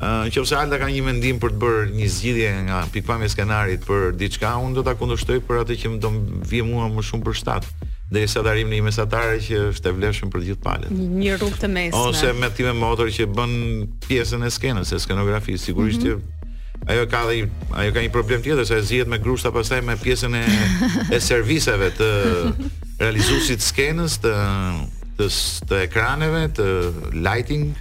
[0.04, 3.84] Ëh, nëse Alda ka një mendim për të bërë një zgjidhje nga pikpamja e skenarit
[3.88, 6.10] për diçka, unë do ta kundërshtoj për atë që më do
[6.50, 7.68] vije mua më shumë për shtat
[8.12, 10.92] dhe i sadarim në një mesatare që është e vlefshëm për gjithë palet.
[10.94, 12.02] Një rrugë të mesme.
[12.10, 13.54] Ose me time motor që bën
[14.04, 16.84] pjesën e skenës, e skenografisë, sigurisht mm -hmm.
[16.84, 17.38] që ajo ka dhe
[17.80, 20.44] ajo ka një problem tjetër se zihet me grushta pastaj me pjesën e
[21.16, 22.10] e serviseve të
[23.00, 24.32] realizuesit skenës, të
[25.16, 25.24] të,
[25.68, 26.66] të ekraneve, të
[27.26, 27.72] lighting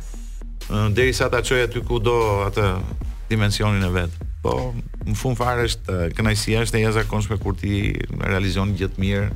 [1.14, 2.80] sa ta çoj aty ku do atë
[3.30, 4.12] dimensionin e vet.
[4.44, 4.74] Po
[5.08, 7.94] në fund fare është kënaqësia është e jashtëzakonshme kur ti
[8.28, 9.28] realizon gjë të mirë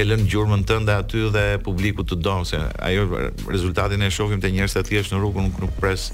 [0.00, 3.04] e lën gjurmën tënde aty dhe publiku të don se ajo
[3.52, 6.06] rezultatin e shohim te njerëzit aty është në rrugën nuk, nuk pres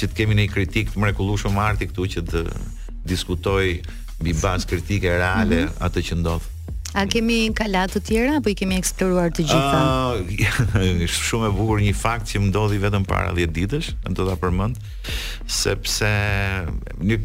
[0.00, 2.44] që të kemi një kritik të mrekullueshëm arti këtu që të
[3.06, 3.82] diskutoj
[4.20, 5.84] mbi bazë kritike reale mm -hmm.
[5.86, 6.46] atë që ndodh.
[6.90, 9.80] A kemi kalat të tjera apo i kemi eksploruar të gjitha?
[9.80, 13.90] Ëh, ah, uh, shumë e bukur një fakt që më ndodhi vetëm para 10 ditësh,
[14.10, 14.80] do ta përmend,
[15.60, 16.10] sepse
[16.98, 17.20] një,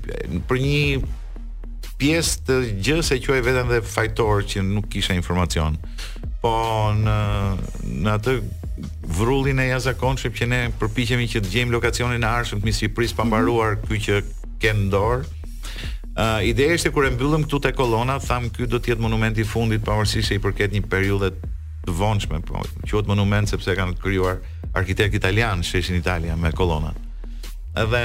[0.45, 0.83] për një
[1.97, 5.79] pjesë të gjë se quaj vetëm dhe fajtor që nuk kisha informacion.
[6.43, 6.53] Po
[7.01, 7.17] në
[8.05, 8.37] në atë
[9.17, 13.25] vrullin e jashtëkonshëm që ne përpiqemi që të gjejmë lokacionin e arshëm të Misipris pa
[13.25, 14.05] mbaruar mm -hmm.
[14.05, 15.25] që kanë dorë.
[16.15, 19.41] Uh, Ideja ishte kur e mbyllëm këtu te kolona, tham këy do të jetë monumenti
[19.43, 21.33] i fundit pavarësisht se i përket një periudhe
[21.83, 24.39] të vonshme, po quhet monument sepse e kanë krijuar
[24.79, 26.93] arkitekt italian sheshin Italia me kolona.
[27.75, 28.01] Edhe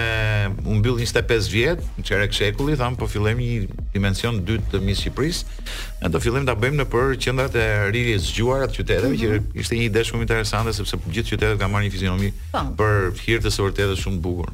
[0.67, 4.97] u mbyll 25 vjet, në çerek shekulli, tham po fillojmë një dimension dytë të mi
[4.99, 5.61] Shqipërisë,
[6.03, 9.23] ne do fillojmë ta bëjmë nëpër qendrat e rirje zgjuara të qyteteve, mm -hmm.
[9.23, 9.61] që mhm.
[9.63, 12.61] ishte një ide shumë interesante sepse gjithë qytetet kanë marrë një fizionomi po.
[12.81, 14.51] për hir të së vërtetës shumë të bukur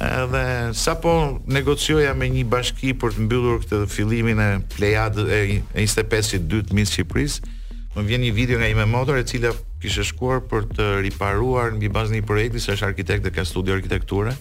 [0.00, 5.40] edhe sa po negocioja me një bashki për të mbyllur këtë fillimin e Plejad e,
[5.60, 7.38] e 25 të dytë të Misë Shqipëris
[7.96, 9.50] më vjen një video nga ime motor e cila
[9.82, 13.44] kishe shkuar për të riparuar në bëjë bazë një projekti se është arkitekt dhe ka
[13.48, 14.32] studio arkitekture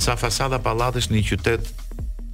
[0.00, 1.72] sa fasada palatës një qytet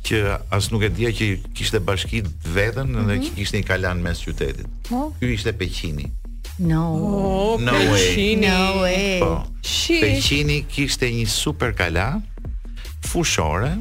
[0.06, 0.20] që
[0.54, 3.06] asë nuk e dhja që kishte bashkit vetën mm -hmm.
[3.08, 3.22] dhe mhm.
[3.26, 4.90] që kishte një kalan mes qytetit oh.
[4.90, 5.00] Po.
[5.18, 6.06] kjo ishte peqini
[6.58, 6.82] no.
[6.94, 8.38] Oh, no, way,
[8.80, 9.18] way.
[9.20, 9.42] Po,
[10.00, 12.22] peqini kishte një super kalan
[13.10, 13.72] fushore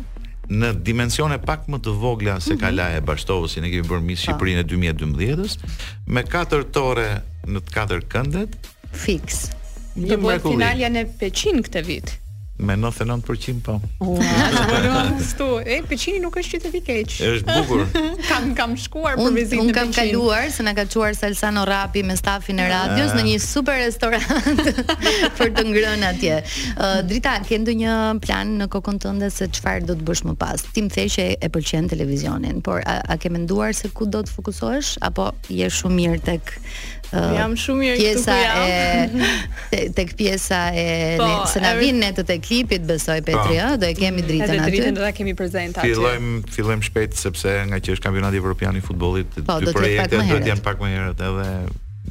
[0.54, 2.62] në dimensione pak më të vogla se mhm.
[2.62, 5.76] ka laje Bashtovës, si ne kemi bërë Miss Shqipërinë e 2012-s,
[6.14, 7.08] me 4 tore
[7.50, 8.60] në të katër këndet.
[9.06, 9.48] Fix.
[9.96, 12.16] Do të bëhet finalja në Peqin këtë vit.
[12.58, 13.82] Me 99% po.
[14.00, 15.48] Ua, po do stu.
[15.66, 17.16] E Peçini nuk është qytet i keq.
[17.30, 17.82] Është bukur.
[18.30, 19.64] kam kam shkuar un, për vizitën.
[19.66, 22.88] Un kam kaluar se na ka çuar Salsano Rapi me stafin e ah.
[22.88, 24.88] radios në një super restorant
[25.38, 26.38] për të ngrën atje.
[26.76, 30.64] Uh, drita, ke ndonjë plan në kokën tënde se çfarë do të bësh më pas?
[30.70, 34.24] Ti më the që e pëlqen televizionin, por a, a ke menduar se ku do
[34.24, 36.56] të fokusohesh apo je shumë mirë tek
[37.36, 39.16] jam shumë mirë këtu ku jam.
[39.76, 40.86] E, tek pjesa e
[41.20, 41.80] po, ne, se na e...
[41.82, 43.32] vin ne te klipit besoj po.
[43.36, 44.28] Petri, do e kemi mm.
[44.30, 44.68] dritën aty.
[44.72, 45.92] dritën do ta kemi prezente aty.
[45.94, 50.24] Fillojm fillojm shpejt sepse nga që është kampionati evropian i futbollit, po, dy projekte do
[50.30, 51.50] të janë pak më herët edhe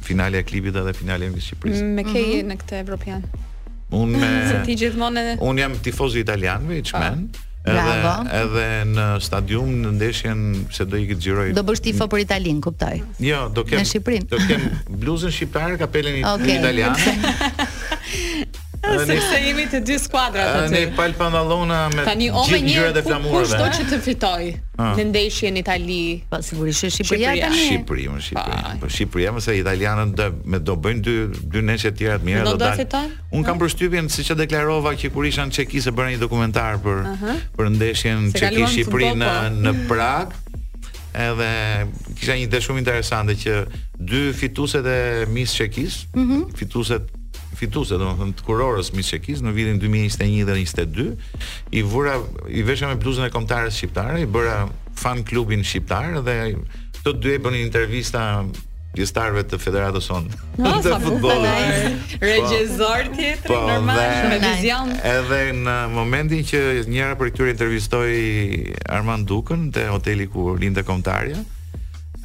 [0.05, 1.83] finalja e klipit edhe finalja e Shqipërisë.
[1.83, 2.47] Mm, me ke mm -hmm.
[2.53, 3.25] në këtë evropian.
[3.95, 5.37] Unë me...
[5.49, 6.97] Un jam tifozi italian, me i po.
[6.97, 7.29] qmen,
[7.65, 8.25] Edhe Bravo.
[8.37, 10.41] edhe në stadium në ndeshjen
[10.75, 11.47] se do i xhiroj.
[11.57, 12.97] Do bësh tifo për Italinë, kuptoj.
[13.25, 13.81] Jo, do kem.
[13.81, 14.67] Në Do kem
[15.01, 16.59] bluzën shqiptare, kapelen okay.
[16.59, 17.15] italiane.
[18.89, 20.73] Ne se jemi të dy skuadrat aty.
[20.73, 23.47] Ne pal pantallona me Tani o me një gjyrat e flamurëve.
[23.47, 24.43] Kushto që të fitoj
[24.81, 24.93] ah.
[24.97, 26.05] në ndeshjen në Itali.
[26.29, 27.61] pa sigurisht është Shqipëria tani.
[27.65, 28.77] Shqipëri, më Shqipëri.
[28.83, 31.17] Po Shqipëria më se italianët do me do bëjnë dy
[31.55, 32.61] dy ndeshje të tjera të mira do dalë.
[32.61, 33.13] Do të fitojnë?
[33.39, 33.63] Un kam ah.
[33.65, 37.03] përshtypjen siç e deklarova që kur isha në Çeki se bëra një dokumentar për
[37.57, 39.53] për ndeshjen Çeki Shqipëri në po.
[39.65, 40.37] në Prag
[41.25, 41.51] edhe
[42.19, 43.53] kisha një ide shumë interesante që
[44.03, 44.99] dy fituset e
[45.31, 46.41] Miss Çekis, mm -hmm.
[46.59, 47.05] fituset
[47.65, 52.19] fituese domethën të kurorës Miss Çekis në vitin 2021 dhe 2022 i vura
[52.53, 54.61] i veshja me bluzën e kombëtarës shqiptare i bëra
[54.99, 56.37] fan klubin shqiptar dhe
[57.03, 58.21] të dy e bënin intervista
[58.95, 63.99] pjesëtarëve të federatës sonë no, sa futbollit regjisor po, po, normal
[64.31, 68.13] me vizion edhe në momentin që njëra prej këtyre intervistoi
[68.99, 71.41] Armand Dukën te hoteli ku lindte kombëtarja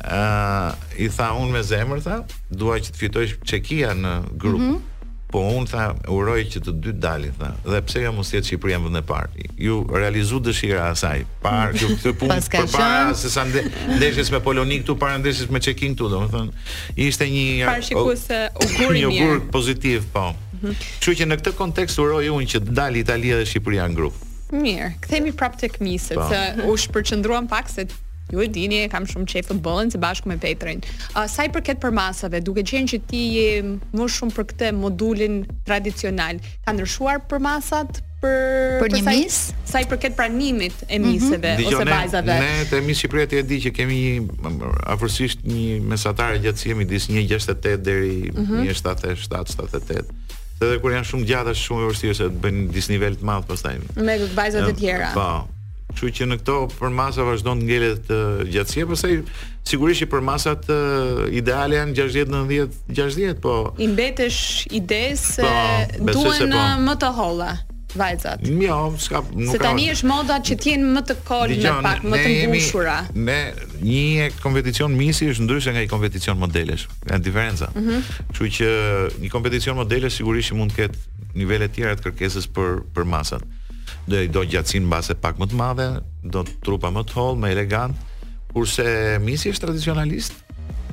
[0.00, 2.14] Uh, i tha unë me zemër tha,
[2.56, 4.56] dua që të fitosh Çekia në grup.
[4.62, 4.86] Mm -hmm.
[5.30, 7.52] Po unë tha, uroj që të dy dalin, tha.
[7.62, 9.44] Dhe pse jam jo mos jetë Shqipëria në vend e parë?
[9.62, 11.22] Ju realizu dëshira asaj.
[11.44, 15.94] Parë që këtë punë përpara se sa ndeshjes me Poloni këtu, para ndeshjes me Çekin
[15.94, 16.50] këtu, domethënë,
[17.06, 20.32] ishte një parashikuese ugur Një ugur pozitiv, po.
[20.64, 20.74] Mhm.
[20.98, 24.18] Kështu që në këtë kontekst uroj unë që të dalë Italia dhe Shqipëria në grup.
[24.50, 26.72] Mirë, kthehemi prapë tek misët, sepse po.
[26.74, 27.86] u shpërqendruam pak se
[28.30, 30.80] Ju e dini, kam shumë të bollën se bashku me Petrin.
[31.14, 33.48] Uh, sa i përket për masave, duke qenë që ti je
[33.94, 38.00] më shumë për këtë modulin tradicional, ka ndryshuar për masat?
[38.20, 39.36] Për, për një mis?
[39.66, 41.12] Sa i përket pranimit e mm -hmm.
[41.12, 42.32] miseve ose bajzave?
[42.32, 43.98] Ne, ne të e mis Shqipëria e di që kemi
[44.94, 48.60] afërsisht një mesatare gjatësi si jemi disë një gjeshtet të deri mhm.
[48.66, 52.68] një shtatë e shtatë, shtatë e janë shumë të shumë e të të të të
[52.68, 53.16] të të të
[53.94, 55.24] të po të të të
[55.90, 59.12] Kështu që në këto përmasa vazhdon të ngelet uh, gjatësia, Përse
[59.70, 60.70] sigurisht që përmasat
[61.36, 63.56] ideale janë 60-90, 60, po.
[63.78, 65.50] I mbetesh idesë
[66.12, 66.46] duhen po.
[66.46, 66.62] po.
[66.88, 67.50] më të holla,
[68.00, 68.46] vajzat.
[68.62, 69.52] Jo, s'ka nuk.
[69.52, 72.96] Se tani është moda që të jenë më të kol më pak më të mbushura.
[73.20, 73.38] Ne
[73.84, 76.86] një kompeticion misi është ndryshe nga një kompeticion modelesh.
[77.06, 77.70] Ka diferenca.
[77.76, 78.00] Mm
[78.30, 78.72] Kështu që
[79.24, 83.06] një kompeticion modelesh sigurisht që mund të ketë nivele të tjera të kërkesës për për
[83.10, 83.46] masat
[84.10, 85.86] do i do gjatësinë mbase pak më të madhe,
[86.36, 87.94] do trupa më të hollë, më elegant,
[88.52, 88.86] kurse
[89.22, 90.40] Misi është tradicionalist,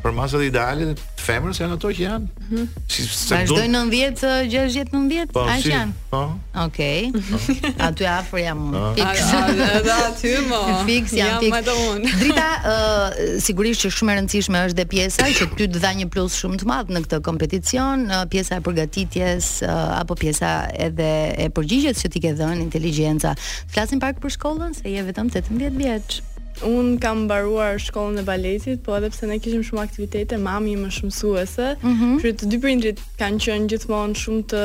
[0.03, 2.36] për masat ideale të femrës janë ato që janë.
[2.41, 2.83] Mhm.
[2.91, 5.95] Si vazhdojnë 90, 60, 90, aq janë.
[6.12, 6.21] Po.
[6.63, 7.10] Okej.
[7.13, 7.39] Po.
[7.88, 8.83] Aty afër jam unë.
[8.97, 9.07] Po.
[9.07, 9.91] Fiks.
[9.97, 10.62] aty mo.
[10.88, 11.51] Fiks jam ti.
[12.21, 16.07] Drita, ë sigurisht që shumë e rëndësishme është dhe pjesa që ty të dha një
[16.13, 19.51] plus shumë të madh në këtë kompeticion, pjesa e përgatitjes
[20.03, 20.53] apo pjesa
[20.88, 23.36] edhe e përgjigjes që ti ke dhënë inteligjenca.
[23.73, 26.21] Flasim pak për shkollën se je vetëm 18 vjeç.
[26.65, 30.87] Un kam mbaruar shkollën e baletit, po edhe pse ne kishim shumë aktivitete, mami më
[30.95, 31.67] shumë mësuese.
[31.77, 32.37] Mm -hmm.
[32.41, 34.61] të dy prindrit kanë qenë gjithmonë shumë të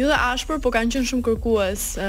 [0.00, 2.08] jo dhe ashpër, po kanë qenë shumë kërkues e,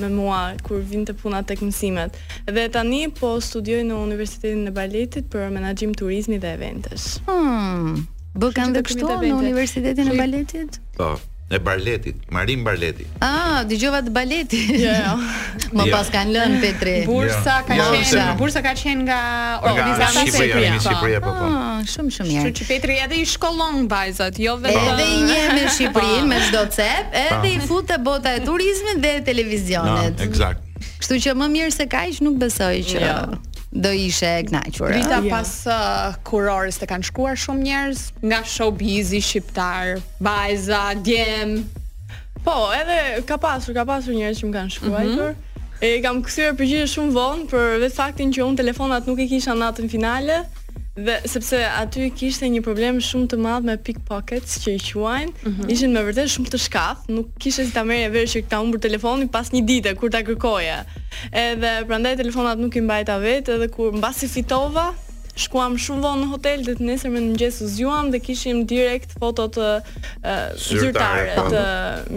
[0.00, 2.20] me mua kur vinte puna tek mësimet.
[2.52, 7.08] Dhe tani po studioj në Universitetin e Baletit për menaxhim turizmi dhe eventesh.
[7.24, 8.04] Hmm.
[8.36, 10.78] Bë kanë dhe kështu në Universitetin e Baletit?
[11.00, 11.14] Po
[11.48, 14.58] e baletit, Marin Barleti Ah, dëgjova të Baleti.
[14.84, 15.12] Jo, jo.
[15.78, 16.94] Më pas kanë lënë Petri.
[17.10, 19.20] Bursa ka qenë, bursa ka qenë nga
[19.62, 20.96] organizata e Shqipërisë.
[21.22, 21.46] Po, po.
[21.46, 22.52] Ah, shumë shumë mirë.
[22.58, 24.90] Që Petri edhe i shkollon vajzat, jo vetëm.
[24.98, 28.98] Edhe i një në Shqipëri me çdo cep, edhe i fut te bota e turizmit
[29.06, 30.18] dhe televizionit.
[30.26, 30.64] Ëksakt.
[30.66, 33.04] Ah, Kështu që më mirë se kaq nuk besoj që.
[33.06, 33.20] Jo
[33.80, 34.90] do ishe e knajqur.
[34.90, 41.56] Rita pas uh, kurorës të kanë shkuar shumë njerës, nga showbizi, shqiptar, bajza, djem.
[42.46, 45.42] Po, edhe ka pasur, ka pasur njerës që më kanë shkuar, mm -hmm.
[45.82, 49.54] e kam kësirë përgjirë shumë vonë, për vetë faktin që unë telefonat nuk i kisha
[49.54, 50.44] natën finale,
[50.96, 55.50] Dhe sepse aty kishte një problem shumë të madh me pickpockets që i quajnë, mm
[55.52, 55.72] -hmm.
[55.74, 58.80] ishin me vërtet shumë të shkath, nuk kishte si ta merrje vesh që ta humbur
[58.80, 60.78] telefonin pas një dite kur ta kërkoje.
[61.36, 64.86] Edhe prandaj telefonat nuk i mbajta vetë, edhe kur mbasi fitova,
[65.36, 68.64] shkuam shumë vonë në hotel dhe të nesër me në mëngjes u zgjuam dhe kishim
[68.66, 69.82] direkt fotot të
[70.80, 71.44] zyrtare po.
[71.52, 71.64] të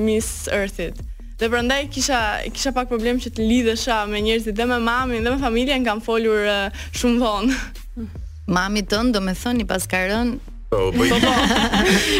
[0.05, 0.95] Miss Earthit.
[1.39, 2.19] Dhe prandaj kisha
[2.55, 5.99] kisha pak problem që të lidhesha me njerëzit dhe me mamin dhe me familjen kam
[6.01, 6.47] folur
[6.95, 7.53] shumë vonë.
[7.99, 8.07] Mm.
[8.49, 11.33] Mami të do me thënë një pas ka rënë Po, po, po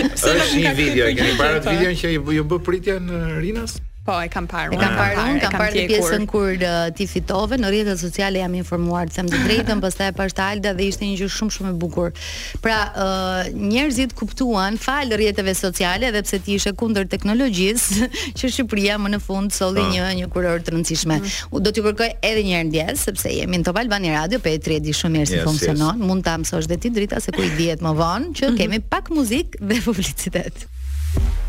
[0.10, 3.76] Êshtë një video, e i parët video në që ju bë pritja në Rinas?
[4.10, 4.74] Po, e kam parë.
[4.74, 9.12] E kam parë, kam parë pjesën kur uh, ti fitove në rrjetet sociale jam informuar
[9.14, 12.16] se të drejtën, pastaj e ta Alda dhe ishte një gjë shumë shumë e bukur.
[12.64, 18.98] Pra, uh, njerëzit kuptuan fal rrjeteve sociale edhe pse ti ishe kundër teknologjisë, që Shqipëria
[19.04, 19.92] më në fund solli po.
[19.94, 21.20] një një kuror të rëndësishme.
[21.20, 21.62] Mm.
[21.66, 24.80] do t'ju kërkoj edhe një herë ndjes, sepse jemi në Top Albani Radio, po e
[24.88, 26.02] di shumë mirë si yes, funksionon.
[26.02, 26.10] Yes.
[26.10, 28.58] Mund ta mësosh vetë drita se ku i dihet më vonë që mhm.
[28.64, 30.66] kemi pak muzikë dhe publicitet.
[31.10, 31.49] Thank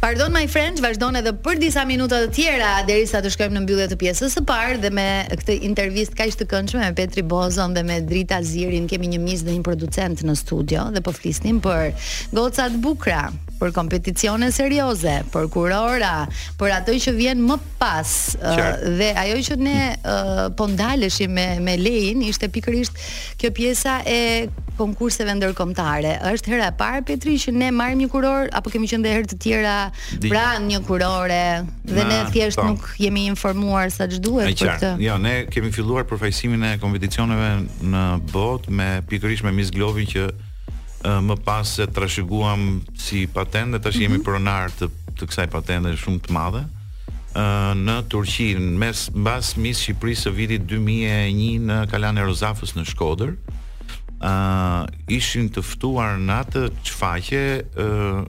[0.00, 3.88] Pardon my friends, vazhdon edhe për disa minuta të tjera derisa të shkojmë në mbyllje
[3.90, 5.04] të pjesës së parë dhe me
[5.42, 9.44] këtë intervistë kaq të këndshme me Petri Bozon dhe me Drita Zirin, kemi një mis
[9.44, 11.92] dhe një producent në studio dhe po flisnim për
[12.32, 13.26] gocat bukra
[13.60, 16.14] për kompeticione serioze, për kurora,
[16.58, 18.64] për ato që vjen më pas uh,
[18.98, 22.98] dhe ajo që ne uh, po ndaleshim me me Lein ishte pikërisht
[23.40, 24.48] kjo pjesa e
[24.80, 26.14] konkurseve ndërkombëtare.
[26.30, 29.28] Është hera e parë Petri që ne marrim një kuror apo kemi qenë edhe herë
[29.34, 29.74] të tjera
[30.24, 31.42] pranë një kurore
[31.84, 32.72] dhe ne thjesht ton.
[32.72, 32.78] Po.
[32.80, 34.92] nuk jemi informuar sa ç'duhet për këtë.
[35.04, 37.50] Jo, ne kemi filluar përfaqësimin e kompeticioneve
[37.94, 40.30] në botë me pikërisht me Miss Globin që
[41.02, 44.24] Eh, më pas se trashëguam si patente, tash jemi mhm.
[44.26, 46.60] pronar të të kësaj patente shumë të madhe
[47.36, 52.86] eh, në Turqi mes mbas mis Shqipërisë së vitit 2001 në Kalan e Rozafës në
[52.92, 53.32] Shkodër.
[53.32, 57.40] ë uh, eh, ishin të ftuar në atë çfaqe
[57.84, 58.22] uh,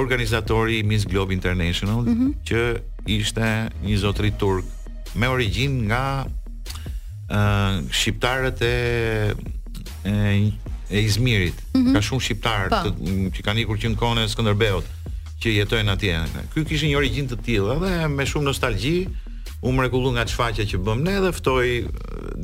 [0.00, 2.30] organizatori i Miss Globe International mm -hmm.
[2.48, 4.64] që ishte një zotëri turk
[5.14, 9.34] me origjinë nga ë uh, shqiptarët e,
[10.04, 10.52] e
[10.90, 11.54] e Izmirit.
[11.74, 11.92] Mm -hmm.
[11.92, 12.76] Ka shumë shqiptar po.
[12.76, 12.88] të,
[13.36, 14.86] që kanë ikur që në kohën e Skënderbeut
[15.40, 16.16] që jetojnë atje.
[16.54, 19.08] Ky kishte një origjinë të tillë, edhe me shumë nostalgji
[19.62, 21.88] u mrekullu nga çfaqja që bëmë ne dhe ftoi eh,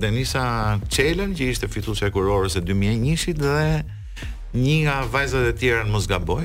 [0.00, 3.84] Denisa Çelën që ishte fituese e kurorës së 2001-shit dhe
[4.54, 6.44] një nga vajzat e tjera në Mosgaboj.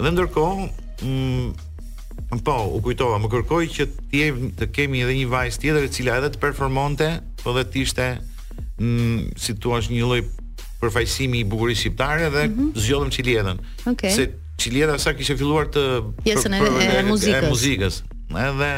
[0.00, 0.64] Dhe ndërkohë,
[1.02, 1.48] mm,
[2.46, 4.24] po, u kujtova, më kërkoi që të
[4.58, 7.10] të kemi edhe një vajzë tjetër e cila edhe të performonte,
[7.42, 8.06] por dhe të ishte
[8.78, 10.20] mm, si thua, një lloj
[10.80, 12.72] përfaqësimi i bukurisë shqiptare dhe mm -hmm.
[12.84, 13.58] zgjodhëm Çiljedhën.
[13.58, 13.92] Okej.
[13.94, 14.10] Okay.
[14.16, 17.44] Se Çiljedha sa kishte filluar të pjesën për, e, e, e, muzikës.
[17.44, 17.94] e muzikës.
[18.48, 18.72] Edhe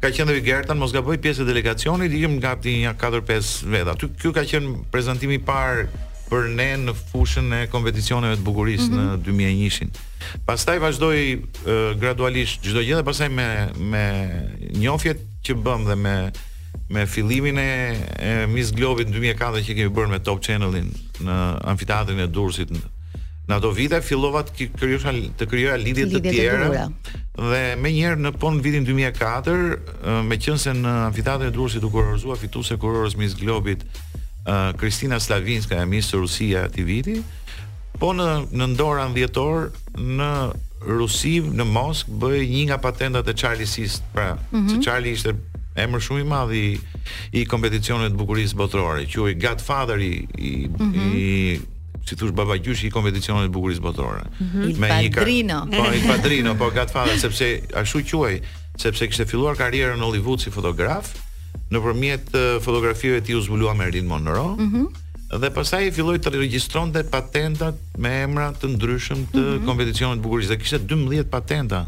[0.00, 3.94] ka qenë i Gertan, mos gaboj pjesë e delegacionit, ikëm nga ti 4-5 veta.
[4.00, 5.86] Ky ky ka qenë prezantimi i parë
[6.30, 9.16] për ne në fushën e kompeticioneve të bukurisë mm -hmm.
[9.16, 9.88] në 2001-shin.
[9.92, 10.44] Mhm.
[10.46, 13.48] Pastaj vazdoi uh, gradualisht çdo gjë dhe pastaj me
[13.90, 14.04] me
[14.82, 16.16] njofjet që bëm dhe me
[16.88, 20.92] me fillimin e, e Miss Globit 2004 që kemi bërë me Top Channelin
[21.26, 21.38] në
[21.72, 22.82] amfiteatrin e dursit në,
[23.50, 26.86] në ato vite fillova të krijoja të krijoja lidhje të tjera.
[27.36, 32.78] Dhe më njëherë në pon vitin 2004, meqense në amfiteatrin e dursit u kurorëzua fituese
[32.80, 33.82] kurorës Miss Globit
[34.80, 37.16] Kristina Slavinska e Miss Rusia të viti,
[37.98, 38.26] po në
[38.60, 39.68] në dora dhjetor
[39.98, 40.30] në
[40.86, 44.68] Rusim në Moskë bëi një nga patentat e Charlie Sist, pra, mm -hmm.
[44.76, 45.32] se Charlie ishte
[45.82, 46.66] emër shumë i madh i
[47.38, 50.10] i kompeticionit të bukurisë botërore, quaj Godfather i
[50.48, 51.16] i, mm -hmm.
[51.16, 51.60] i
[52.08, 54.24] si thosh babagjysh i kompeticionit të bukurisë botërore.
[54.24, 54.78] Mm -hmm.
[54.78, 55.58] Me një Padrino.
[55.76, 58.36] Po i Padrino, po Godfather sepse ashtu quhej,
[58.78, 61.06] sepse kishte filluar karrierën në Hollywood si fotograf
[61.70, 62.26] nëpërmjet
[62.62, 64.56] fotografive të u zbulua Marilyn Monroe.
[64.56, 64.86] Mm -hmm.
[65.42, 69.66] Dhe pastaj i filloi të regjistronte patentat me emra të ndryshëm të mm -hmm.
[69.66, 70.48] kompeticionit të bukurisë.
[70.48, 71.86] Dhe kishte 12 patenta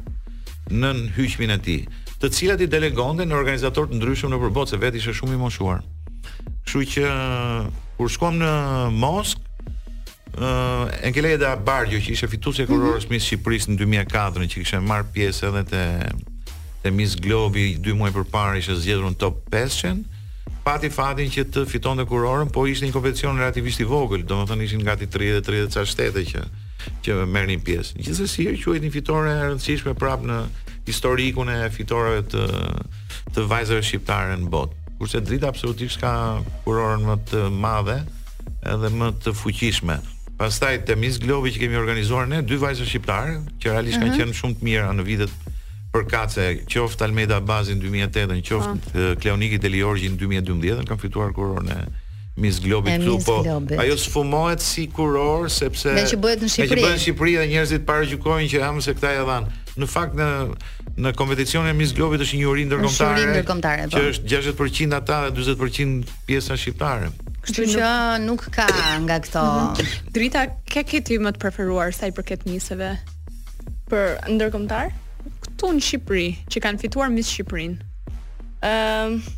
[0.82, 1.86] në hyçmin e tij
[2.18, 5.42] të cilat i delegonte në organizator të ndryshëm nëpër botë, se vetë ishe shumë i
[5.42, 5.84] moshuar.
[6.64, 7.10] Kështu që
[7.98, 8.48] kur shkuam në
[8.98, 9.44] Moskë,
[10.38, 12.70] ëh da Bargjo, që ishte fituesja mhm.
[12.70, 15.84] e kurorës Miss Shqipërisë në 2004, që kishte marr pjesë edhe te
[16.82, 20.04] te Miss Globi 2 muaj për parë ishte zgjedhur në top 500
[20.62, 24.84] pati fatin që të fitonte kurorën, po ishte një kompeticion relativisht i vogël, domethënë ishin
[24.86, 26.44] gati 30 30 ca shtete që
[27.04, 27.98] që merrnin pjesë.
[28.04, 30.38] Gjithsesi, ju quhet një fitore e rëndësishme prap në
[30.89, 32.45] historikun e fitoreve të
[33.36, 34.74] të vajzave shqiptare në botë.
[34.99, 36.12] Kurse drita absolutisht ka
[36.64, 37.99] kurorën më të madhe
[38.72, 39.99] edhe më të fuqishme.
[40.41, 44.18] Pastaj te Miss Globi që kemi organizuar ne dy vajza shqiptare, që realisht kanë mhm.
[44.22, 45.36] qenë shumë të mira në vitet
[45.93, 49.14] për kace, qoftë Almeda Bazi në 2008, qoftë oh.
[49.22, 51.78] Kleoniki Deliorgji në 2012, kanë fituar kurorën e
[52.39, 53.80] Miss Globi këtu, po Globit.
[53.82, 56.68] ajo sfumohet si kuror sepse Me që bëhet në Shqipëri.
[56.68, 59.49] Me që bëhet në Shqipëri dhe njerëzit parajkojnë që ha ah, këta ja dhan.
[59.78, 60.28] Në fakt në
[60.99, 63.84] në kompeticionin e Miss Globit është një uri ndërkombëtare.
[63.88, 64.11] Që po.
[64.11, 67.11] është 60% ata dhe 40% pjesa shqiptare.
[67.46, 67.90] Kështu që
[68.24, 68.66] nuk ka
[69.05, 69.44] nga këto.
[69.44, 70.09] Mhm.
[70.16, 72.96] Drita ke ti më të preferuar sa i përket miseve
[73.90, 74.90] për ndërkombëtar?
[75.46, 77.78] Ktu në Shqipëri që kanë fituar Miss Shqipërinë.
[78.62, 78.68] Ëm,
[79.22, 79.38] ehm,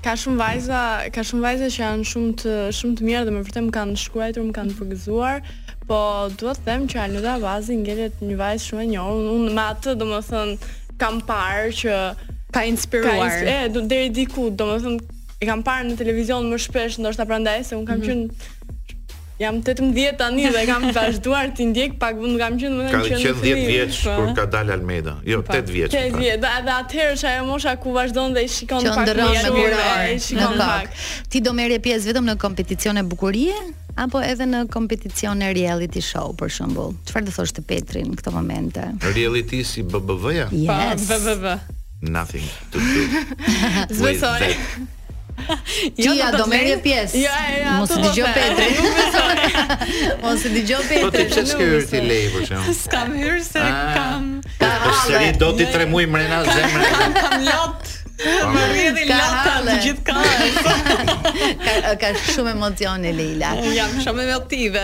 [0.00, 0.78] Ka shumë vajza,
[1.12, 3.96] ka shumë vajza që janë shumë të shumë të mira dhe më vërtet më kanë
[4.00, 5.42] shkruar, më kanë përgëzuar,
[5.90, 5.98] po
[6.40, 9.26] duhet të them që Aluda Vazi ngelet një vajzë shumë e njohur.
[9.34, 10.54] Unë me atë domethën
[11.02, 11.98] kam parë që
[12.54, 13.12] ka inspiruar.
[13.12, 13.68] Ka inspiruar.
[13.68, 14.96] E, deri diku, domethën
[15.40, 18.30] e kam parë në televizion më shpesh ndoshta prandaj se un kam mm -hmm.
[18.30, 18.40] qenë
[19.40, 23.34] jam 18 tani dhe kam vazhduar të ndjek pak vend kam qenë më kanë qenë
[23.42, 24.34] 10 vjeç kur po.
[24.38, 26.22] ka dalë Almeida jo 8 po, vjeç 8 po.
[26.22, 30.58] vjeç edhe atëherë është ajo mosha ku vazhdon dhe shikon pak më shumë e shikon
[30.60, 30.92] pak
[31.32, 33.56] ti do merrje pjesë vetëm në kompeticione bukurie
[34.04, 38.36] apo edhe në kompeticione reality show për shembull çfarë do thosh të Petrin në këto
[38.36, 41.08] momente reality si BBV-ja yes.
[41.08, 41.54] BBV
[42.18, 43.06] nothing to do
[44.04, 44.88] with
[45.96, 47.22] Jo, ja, do merr një pjesë.
[47.24, 50.00] Jo, jo, mos e dëgjoj Petri.
[50.22, 51.04] Mos e dëgjoj Petri.
[51.04, 52.72] Po ti çesh hyr ti lej për shemb.
[52.80, 53.80] S'kam hyrë se ah.
[53.96, 54.28] kam.
[54.60, 57.16] Po seri do ti tremuj mrena zemrën.
[57.18, 57.96] Kam lot.
[58.54, 63.52] Më rrjedhin lata në gjithë ka ka shumë emocione Leila.
[63.72, 64.82] jam shumë emotive.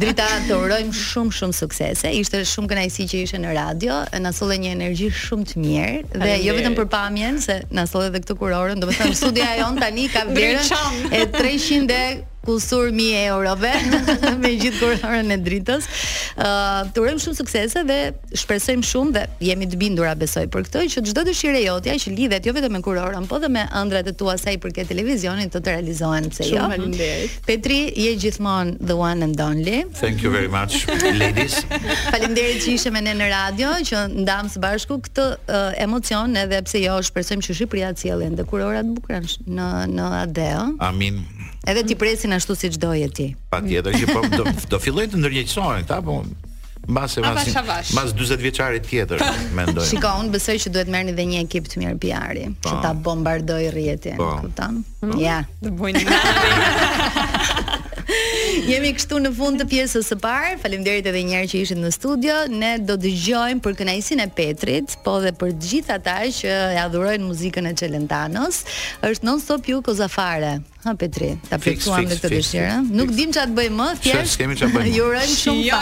[0.00, 2.10] Drita të urojmë shumë shumë suksese.
[2.22, 4.00] Ishte shumë kënaqësi që ishe në radio.
[4.24, 8.10] Na solli një energji shumë të mirë dhe jo vetëm për pamjen se na solli
[8.10, 8.82] edhe këtë kurorën.
[8.82, 12.02] Domethënë studia jon tani ka vlerën e 300
[12.44, 13.72] kusur 1000 eurove
[14.42, 15.88] me gjithë kurorën e dritës.
[16.38, 17.96] ë uh, urojm shumë suksese dhe
[18.40, 22.46] shpresojm shumë dhe jemi të bindura besoj për këtë që çdo dëshirë jotja që lidhet
[22.46, 25.62] jo vetëm me kurorën, por dhe me ëndrat e tua sa i përket televizionit të
[25.64, 26.52] të realizohen se jo.
[26.54, 27.40] Shumë faleminderit.
[27.48, 29.82] Petri je gjithmonë the one and only.
[29.98, 30.86] Thank you very much
[31.22, 31.58] ladies.
[32.12, 36.62] Faleminderit që ishe me ne në radio që ndam së bashku këtë uh, emocion edhe
[36.64, 40.52] pse jo shpresojm që Shqipëria të sjellë ndë kurorat bukurësh në në ADE.
[40.92, 41.24] Amin.
[41.68, 43.26] Edhe ti presin ashtu siç doje ti.
[43.52, 46.22] Patjetër që po do, do fillojnë të ndërgjegjësohen ta, po
[46.88, 47.90] mbas e mbas.
[47.92, 49.20] Mbas 40 vjeçarit tjetër,
[49.56, 49.84] mendoj.
[49.90, 52.80] Shikoj, unë besoj që duhet merrni dhe një ekip të mirë PR-i, që po.
[52.86, 54.30] ta bombardoj rrjetin, po.
[54.46, 54.80] kupton?
[55.04, 55.18] Hmm?
[55.20, 55.42] Ja.
[55.60, 56.06] Do bëjnë.
[58.68, 60.54] Jemi kështu në fund të pjesës së parë.
[60.62, 62.36] Faleminderit edhe një herë që ishit në studio.
[62.50, 67.28] Ne do dëgjojmë për kënaqësinë e Petrit, po dhe për gjithë ata që e adhurojnë
[67.28, 68.62] muzikën e Çelentanos.
[69.08, 70.54] Është non stop ju Kozafare.
[70.86, 74.34] Ha Petri, ta përkuam në këtë dëshirë, nuk dim çfarë të bëjmë më, thjesht.
[74.36, 74.90] Ç'kemi çfarë bëjmë?
[74.94, 75.78] Ju urojmë shumë jo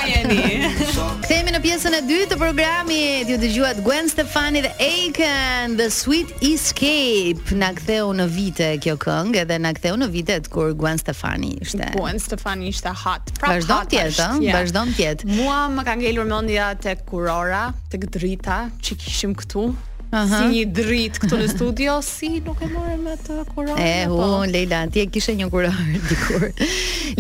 [1.27, 3.29] Kthehemi në pjesën e dytë të programit.
[3.33, 7.53] Ju dëgjuat Gwen Stefani dhe Aiken The Sweet Escape.
[7.61, 11.91] Na ktheu në vite kjo këngë dhe na ktheu në vitet kur Gwen Stefani ishte.
[11.99, 13.35] Gwen Stefani ishte hot.
[13.43, 15.29] Pra vazhdon të jetë, ëh, vazhdon të jetë.
[15.37, 19.69] Mua më ka ngelur mendja tek Kurora, tek Drita, që kishim këtu,
[20.17, 20.39] Aha.
[20.41, 23.83] si një drit këtu në studio, si nuk e morëm me të kurorën apo?
[23.83, 24.29] E, hu, po?
[24.53, 26.47] Leila, ti e kishe një kurorë dikur.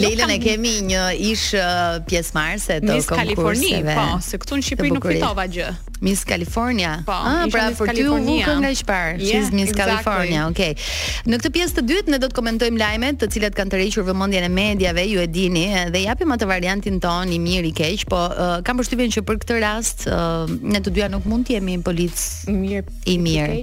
[0.00, 3.52] Leila ne kemi një ish uh, pjesë marse të Miss konkurseve.
[3.60, 5.70] Miss California, po, se këtu në Shqipëri nuk fitova gjë.
[6.04, 6.90] Miss California.
[7.08, 9.14] Po, ah, pra për ty u kë nga çfarë?
[9.24, 9.76] Yeah, Miss exactly.
[9.88, 10.42] California.
[10.50, 10.74] Okej.
[10.76, 11.22] Okay.
[11.32, 14.44] Në këtë pjesë të dytë ne do të komentojmë lajmet të cilat kanë tërhequr vëmendjen
[14.44, 18.26] e mediave, ju e dini, dhe japim atë variantin ton i mirë i keq, po
[18.28, 21.80] uh, kam përshtypjen që për këtë rast uh, ne të dyja nuk mund të jemi
[21.80, 22.12] në
[22.56, 23.62] Mirë, i mirë.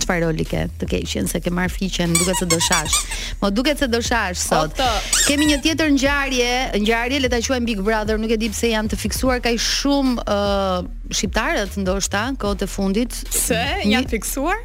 [0.00, 0.64] Çfarë roli ke?
[0.80, 2.96] Të keqen se ke marr fiqen duket se do shash.
[3.38, 4.72] Po duket se do shash sot.
[4.74, 4.88] Oto.
[5.12, 6.50] Po, Kemi një tjetër ngjarje,
[6.82, 10.26] ngjarje le ta quajmë Big Brother, nuk e di pse janë të fiksuar kaq shumë
[10.26, 13.20] uh, shqiptarët ndoshta kohët e fundit.
[13.38, 14.64] Se janë fiksuar?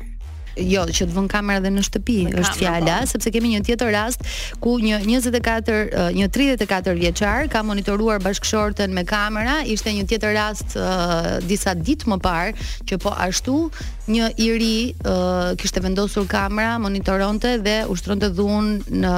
[0.67, 3.07] jo, që të vën kamera dhe në shtëpi, në është fjala, po.
[3.11, 4.25] sepse kemi një tjetër rast
[4.63, 5.77] ku një 24,
[6.15, 12.09] një 34 vjeçar ka monitoruar bashkëshortën me kamera, ishte një tjetër rast uh, disa ditë
[12.11, 13.61] më parë që po ashtu
[14.09, 19.15] një i ri uh, kishte vendosur kamera, monitoronte dhe ushtronte dhun në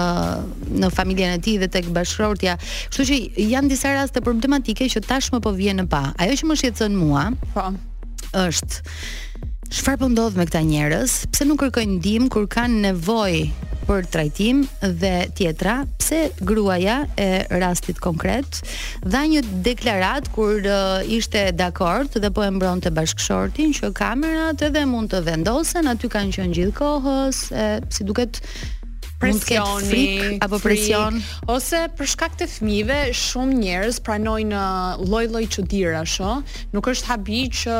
[0.81, 2.55] në familjen e tij dhe tek bashkëshortja.
[2.89, 3.17] Kështu që
[3.51, 6.03] janë disa raste problematike që tashmë po vjen në pa.
[6.21, 7.25] Ajo që më shqetëson mua,
[7.55, 7.65] po,
[8.37, 8.83] është
[9.71, 11.11] Çfarë po ndodh me këta njerëz?
[11.31, 14.57] Pse nuk kërkojnë ndihmë kur kanë nevojë për trajtim
[14.99, 15.77] dhe tjetra?
[16.01, 18.59] Pse gruaja e rastit konkret
[19.05, 24.83] dha një deklaratë kur uh, ishte dakord dhe po e mbronte bashkëshortin që kamerat edhe
[24.91, 28.41] mund të vendosen aty kanë qenë gjithë kohës, e, si duket
[29.23, 35.45] presioni frik, apo presion frik, ose për shkak të fëmijëve shumë njerëz pranojnë uh, lloj-lloj
[35.55, 36.37] çuditësh, ëh,
[36.75, 37.79] nuk është habi që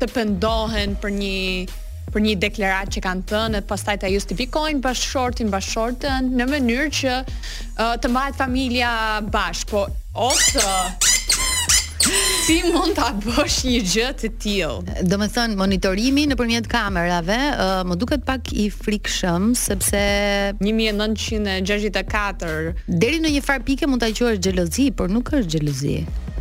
[0.00, 1.36] të pendohen për një
[2.14, 7.14] për një deklaratë që kanë thënë e pastaj ta justifikojnë bashkëshortin bashkëshortën në mënyrë që
[7.26, 7.30] uh,
[8.00, 8.90] të mbahet familja
[9.34, 9.80] bashkë, po
[10.28, 10.66] ose
[12.46, 14.78] Si mund ta bësh një gjë të tillë?
[15.10, 20.02] Do thënë monitorimi nëpërmjet kamerave, uh, më duket pak i frikshëm sepse
[20.62, 20.62] 1964
[23.02, 25.96] deri në një far pike mund ta quash xhelozi, por nuk është xhelozi.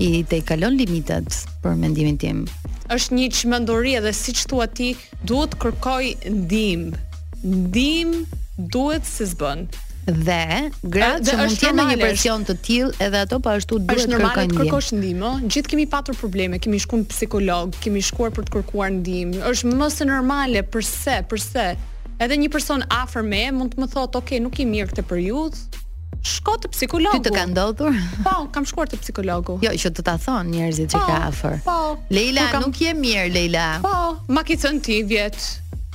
[0.05, 1.25] I te kalon limitet
[1.65, 2.45] për mendimin tim
[2.93, 4.91] është një çmenduri edhe siç thua ti,
[5.27, 6.99] duhet kërkoj ndihmë.
[7.41, 8.21] Ndihmë
[8.73, 9.65] duhet se s'bën.
[10.05, 14.03] Dhe gratë që mund të jenë një presion të tillë edhe ato po ashtu duhet
[14.11, 14.45] të kërkojnë ndihmë.
[14.45, 18.53] Është kërkosh ndihmë, gjithë kemi patur probleme, kemi shkuar në psikolog, kemi shkuar për të
[18.57, 19.41] kërkuar ndihmë.
[19.49, 21.17] Është më se normale, pse?
[21.33, 21.65] Pse?
[22.21, 25.81] Edhe një person afër me mund të më thotë, "Ok, nuk i mirë këtë periudhë,
[26.25, 27.19] shko te psikologu.
[27.19, 27.97] Ti të ka ndodhur?
[28.25, 29.59] Po, kam shkuar te psikologu.
[29.65, 31.59] Jo, që do ta thon njerëzit që po, ka afër.
[31.65, 31.77] Po.
[32.13, 32.65] Leila, nuk, po, kam...
[32.65, 33.67] nuk je mirë Leila.
[33.85, 33.99] Po,
[34.33, 35.37] ma ke thën ti vjet.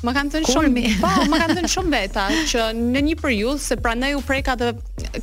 [0.07, 0.71] Ma kanë thën shumë.
[0.73, 0.87] Mi?
[1.03, 4.71] Po, ma kanë thën shumë veta që në një periudhë se prandaj u preka të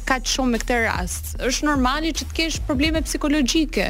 [0.10, 1.34] kaq shumë me këtë rast.
[1.48, 3.88] Është normale që të kesh probleme psikologjike.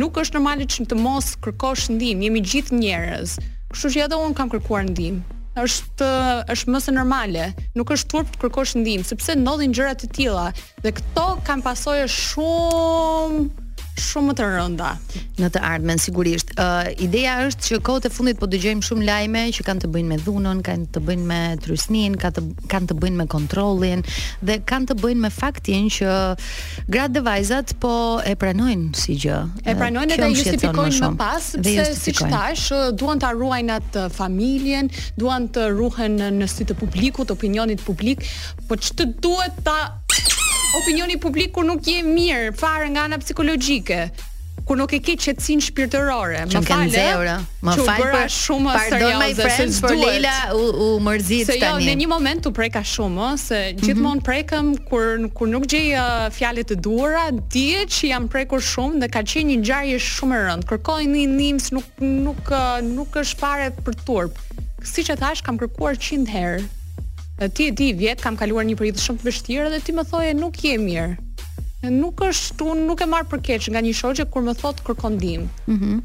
[0.00, 3.36] Nuk është normale që të mos kërkosh ndihmë, jemi gjithë njerëz.
[3.74, 6.08] Kështu që edhe un kam kërkuar ndihmë është
[6.54, 10.46] është më se normale, nuk është turp të kërkosh ndihmë, sepse ndodhin gjëra të tilla
[10.84, 13.59] dhe këto kanë pasojë shumë
[14.02, 14.90] shumë më të rënda
[15.40, 16.52] në të ardhmen sigurisht.
[16.56, 19.90] Ë uh, ideja është që kohët e fundit po dëgjojmë shumë lajme që kanë të
[19.94, 24.04] bëjnë me dhunën, kanë të bëjnë me trysnin, kanë të kanë të bëjnë me kontrollin
[24.48, 26.16] dhe kanë të bëjnë me faktin që
[26.92, 27.94] gratë dhe vajzat po
[28.26, 29.38] e pranojnë si gjë.
[29.68, 32.66] E pranojnë dhe, justifikojnë më, më pas sepse siç thash,
[33.00, 34.90] duan ta ruajnë atë familjen,
[35.20, 38.26] duan të ruhen në sy të publikut, opinionit publik,
[38.68, 39.78] po ç'të duhet ta
[40.78, 44.02] opinioni publik kur nuk je mirë fare nga ana psikologjike
[44.68, 47.34] kur nuk e ke qetësinë shpirtërore më falë
[47.66, 51.72] më fal pa shumë pardon my friends por Leila u, u mërzit tani se jo
[51.88, 53.86] në një moment u preka shumë ëh se mm -hmm.
[53.86, 59.02] gjithmonë prekem kur kur nuk gjej uh, fjalë të duara dihet që jam prekur shumë
[59.02, 62.42] dhe ka qenë një ngjarje shumë e rëndë kërkoj një nims nuk nuk nuk,
[62.96, 64.34] nuk është fare për turp
[64.94, 66.79] siç e thash kam kërkuar 100 herë
[67.48, 70.36] Ti e ti, vjetë, kam kaluar një periudhë shumë të vështirë dhe ti më thoje
[70.36, 71.16] nuk je mirë
[71.88, 75.14] nuk është unë nuk e marr për keq nga një shoqë kur më thot kërkon
[75.18, 75.46] ndihmë.
[75.66, 75.90] Mhm.
[75.90, 76.00] Mm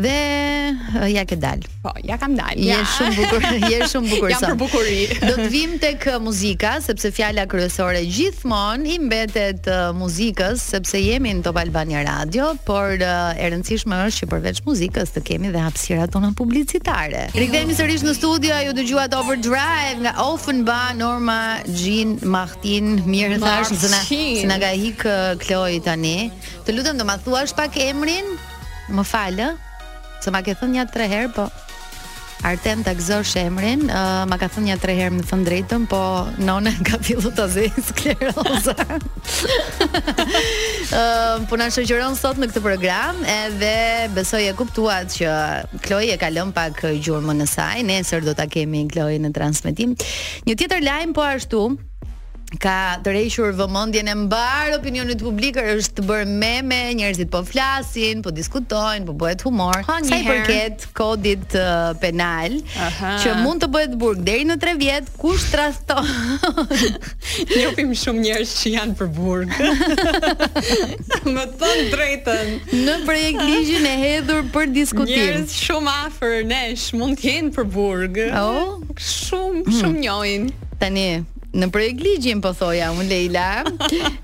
[0.00, 0.76] dhe
[1.12, 1.60] ja ke dal.
[1.82, 2.56] Po, ja kam dal.
[2.56, 2.80] Je ja.
[2.84, 4.30] shumë bukur, je shumë bukur.
[4.30, 4.96] Jam për bukuri.
[5.28, 11.34] Do të vim tek muzika sepse fjala kryesore gjithmonë i mbetet uh, muzikës sepse jemi
[11.38, 15.62] në Top Albania Radio, por uh, e rëndësishme është që përveç muzikës të kemi dhe
[15.66, 17.26] hapësirat tona publicitare.
[17.36, 24.00] Rikthehemi sërish në studio, ju dëgjuat Overdrive nga Offenbach Norma Jean Martin, mirë thash, s'na
[24.06, 26.30] s'na ka ikë Kloj tani.
[26.66, 28.30] Të lutem do ma thuash pak emrin.
[28.90, 29.50] Më fal ë.
[30.24, 31.48] Se ma ke thënë ja 3 herë, po.
[32.44, 33.82] Artem ta gëzosh emrin.
[33.86, 36.00] Ë uh, ma ka thënë ja 3 herë më thën drejtën, po
[36.44, 38.74] nona ka filluar ta zë skleroza.
[40.90, 45.30] Ë uh, po puna shoqëron sot në këtë program, edhe besoj e kuptuat që
[45.84, 47.84] Kloj e ka lënë pak gjurmën e saj.
[47.86, 49.94] Nesër do ta kemi Kloj në transmetim.
[50.48, 51.68] Një tjetër lajm po ashtu
[52.58, 58.32] ka dërhequr vëmendjen e mbar opinionit publikër është të bërë meme, njerëzit po flasin, po
[58.34, 59.78] diskutojnë, po bëhet humor.
[59.86, 62.56] Ha, sa i përket kodit uh, penal
[62.88, 63.12] Aha.
[63.22, 66.10] që mund të bëhet burg deri në 3 vjet, kush trashton?
[67.60, 69.56] Jopim shumë njerëz që janë për burg.
[71.38, 72.52] Më thon drejtën.
[72.80, 75.14] Në projekt ligjin e hedhur për diskutim.
[75.22, 78.18] Njerëz shumë afër nesh mund të jenë për burg.
[78.34, 78.80] Oh?
[79.00, 79.76] Shumë, hmm.
[79.78, 80.50] shumë njohin.
[80.80, 81.08] Tani,
[81.54, 83.44] në projekt ligjin po thoja unë Leila,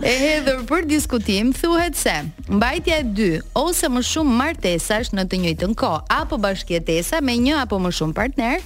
[0.07, 2.15] e hedhur për diskutim, thuhet se
[2.47, 7.57] mbajtja e dy ose më shumë martesash në të njëjtën kohë apo bashkëjetesa me një
[7.65, 8.63] apo më shumë partner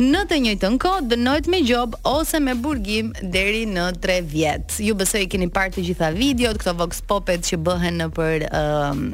[0.00, 4.78] në të njëjtën kohë dënohet me gjob ose me burgim deri në 3 vjet.
[4.80, 9.04] Ju besoj keni parë të gjitha videot, këto vox popet që bëhen në për um,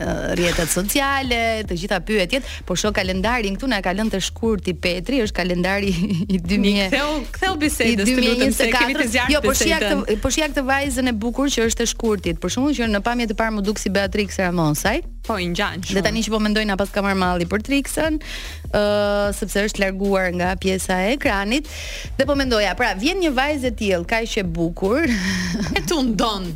[0.00, 1.38] rrjetet sociale,
[1.68, 5.90] të gjitha pyetjet, por shoh kalendarin këtu na ka lënë të shkurti Petri, është kalendari
[5.92, 6.60] i 2000.
[6.62, 9.34] Mi ktheu, ktheu bisedës, lutem se kemi të zjarrit.
[9.36, 12.40] Jo, po shija këtë, po shija këtë vajzën e bukur që është e shkurtit.
[12.40, 15.02] Për shkakun që në pamje të parë më duk si Beatrix Ramonsaj.
[15.28, 15.84] Po i ngjan.
[15.92, 19.68] Dhe tani që po mendoj na pas ka marr malli për Trixën, ëh, uh, sepse
[19.68, 21.68] është larguar nga pjesa e ekranit.
[22.18, 26.50] Dhe po mendoja, pra vjen një vajzë e tillë, kaq e bukur, e tundon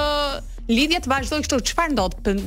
[0.69, 2.15] lidhja të vazhdojë kështu çfarë ndot.
[2.25, 2.39] Për...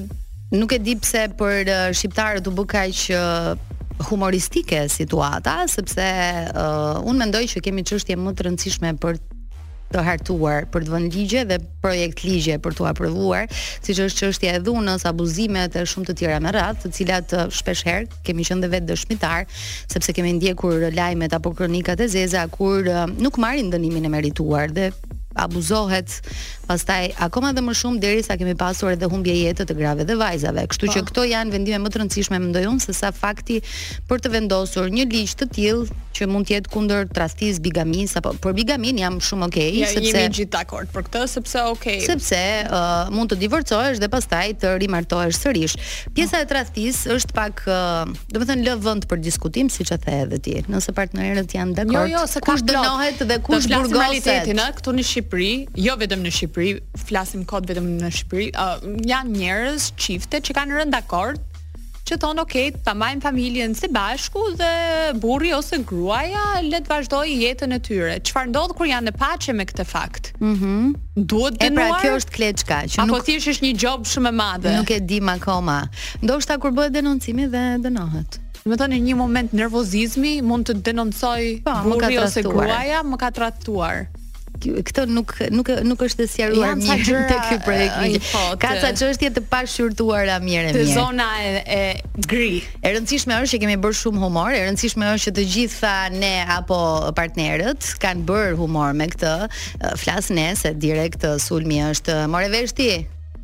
[0.51, 6.07] Nuk e di pse për uh, shqiptarët u bë kaq që uh, humoristike situata sepse
[6.55, 9.19] uh, mendoj që kemi çështje më të rëndësishme për
[9.93, 14.55] të hartuar për të vënë ligje dhe projekt ligje për t'u aprovuar, siç është çështja
[14.59, 18.65] e dhunës, abuzimet e shumë të tjera me radhë, të cilat shpesh herë kemi qenë
[18.67, 19.49] dhe vetë dëshmitar,
[19.95, 24.91] sepse kemi ndjekur lajmet apo kronikat e zeza kur nuk marrin dënimin e merituar dhe
[25.39, 26.11] abuzohet.
[26.69, 30.67] Pastaj akoma dhe më shumë derisa kemi pasur edhe humbje jetë të grave dhe vajzave.
[30.69, 30.95] Kështu pa.
[30.97, 31.07] që po.
[31.11, 33.61] këto janë vendime më të rëndësishme mendoj unë se sa fakti
[34.11, 38.35] për të vendosur një ligj të tillë që mund të jetë kundër trastis bigamis apo
[38.45, 42.03] për bigamin jam shumë okay ja, sepse jam gjithë dakord për këtë sepse okay.
[42.05, 45.79] Sepse uh, mund të divorcohesh dhe pastaj të rimartohesh sërish.
[46.19, 46.45] Pjesa oh.
[46.45, 50.57] e trastis është pak, uh, domethënë lë vend për diskutim, siç e the edhe ti.
[50.73, 51.97] Nëse partnerët janë jo, dakord.
[51.97, 54.53] Jo, jo, se kush dënohet dhe kush burgosen.
[54.59, 56.71] Këtu në Shqipëri Shqipëri, jo vetëm në Shqipëri,
[57.07, 61.45] flasim kot vetëm në Shqipëri, uh, janë njerëz çifte që kanë rënë dakord
[62.09, 62.55] që thon ok,
[62.87, 64.69] ta mbajmë familjen së bashku dhe
[65.21, 68.15] burri ose gruaja le të vazhdojë jetën e tyre.
[68.25, 70.31] Çfarë ndodh kur janë në paqe me këtë fakt?
[70.41, 70.71] Mhm.
[70.73, 71.77] Mm Duhet të ndërtohet.
[71.77, 74.73] Pra kjo është kleçka, që apo thjesht është një gjob shumë e madhe.
[74.81, 75.79] Nuk e di më akoma.
[76.25, 78.41] Ndoshta kur bëhet denoncimi dhe dënohet.
[78.65, 83.21] Do të thonë në një moment nervozizmi mund të denoncoj po, burri ose gruaja, më
[83.21, 84.05] ka tradhtuar
[84.59, 88.31] këtë nuk nuk nuk është sqaruar mirë gjëra, tek ky projekt.
[88.31, 90.77] Uh, ka ca çështje të pashqyrtuara mirë mirë.
[90.77, 92.63] Te zona e, e gri.
[92.83, 96.35] E rëndësishme është që kemi bërë shumë humor, e rëndësishme është që të gjitha ne
[96.59, 96.81] apo
[97.19, 99.33] partnerët kanë bërë humor me këtë.
[100.01, 102.91] Flas ne se direkt sulmi është more vesh ti.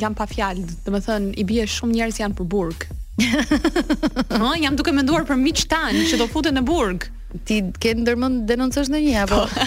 [0.00, 2.86] jam pa fjalë, do të thënë i bie shumë njerëz janë për burg,
[4.40, 7.10] Ma, jam duke menduar për miq tanë që do futen në burg
[7.42, 9.34] ti ke ndërmend denoncosh ndonjë apo?
[9.48, 9.64] Po,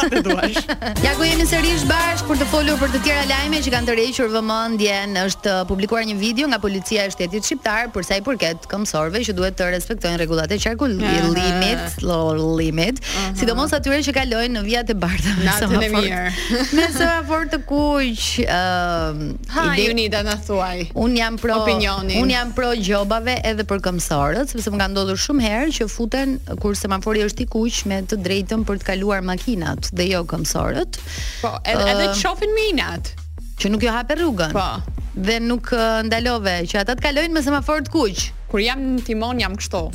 [0.00, 0.60] sa të duash.
[1.04, 4.30] ja ku jemi sërish bashkë për të folur për të tjera lajme që kanë tërhequr
[4.32, 5.18] vëmendjen.
[5.20, 9.34] Është publikuar një video nga policia e shtetit shqiptar për sa i përket këmsorve që
[9.36, 13.36] duhet të respektojnë rregullat e qarkullimit, limit, low limit, uh -huh.
[13.38, 15.32] sidomos atyre që kalojnë në vijat e bardha.
[15.44, 16.22] Natën e mirë.
[16.76, 20.80] me semafor të kuq, ëh, ehm, uh, ha, Unita na thuaj.
[20.94, 22.22] Un jam pro opinionin.
[22.22, 26.38] Un jam pro gjobave edhe për këmbësorët, sepse më kanë ndodhur shumë herë që futen
[26.62, 30.98] kurse semafori është i kuq me të drejtën për të kaluar makinat dhe jo këmsorët.
[31.42, 33.10] Po, edhe edhe të shohin minat
[33.60, 34.52] që nuk jo hape rrugën.
[34.52, 34.82] Po.
[35.18, 35.72] Dhe nuk
[36.06, 38.30] ndalove që ata të kalojnë me semafor të kuq.
[38.50, 39.90] Kur jam në timon jam kështu.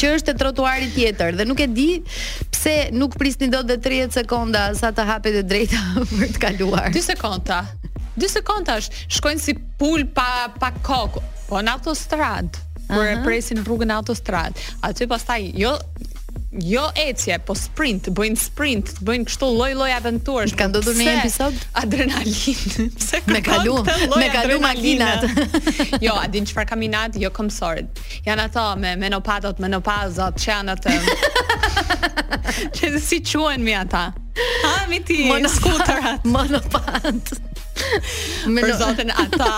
[0.00, 1.88] që është te trotuari tjetër dhe nuk e di
[2.54, 5.82] pse nuk prisni dot dhe 30 sekonda sa të hapet e drejta
[6.16, 6.88] për të kaluar.
[6.96, 7.62] 2 sekonda.
[8.18, 9.06] 2 sekonda është.
[9.18, 11.28] Shkojnë si pul pa pa kokë.
[11.48, 12.56] Po në autostrad,
[12.90, 14.56] kur e presin rrugën autostrad.
[14.84, 15.78] Aty pastaj jo
[16.64, 20.52] jo ecje, po sprint, bëjnë sprint, bëjnë kështu lloj lloj aventurash.
[20.56, 21.54] Ka ndodhur një episod?
[21.80, 22.74] Adrenalin.
[22.98, 23.74] Pse kërkon me kalu,
[24.16, 25.24] me kalu makinat.
[26.04, 28.00] jo, a din çfarë kaminat, jo komsorit.
[28.26, 30.96] Jan ato me menopatot, menopazat, që janë ato.
[32.78, 34.06] Që si quhen mi ata?
[34.66, 36.24] Ha, mi ti, Monopat, skuterat.
[36.28, 37.32] Monopat.
[38.44, 39.54] Për zotën, ata,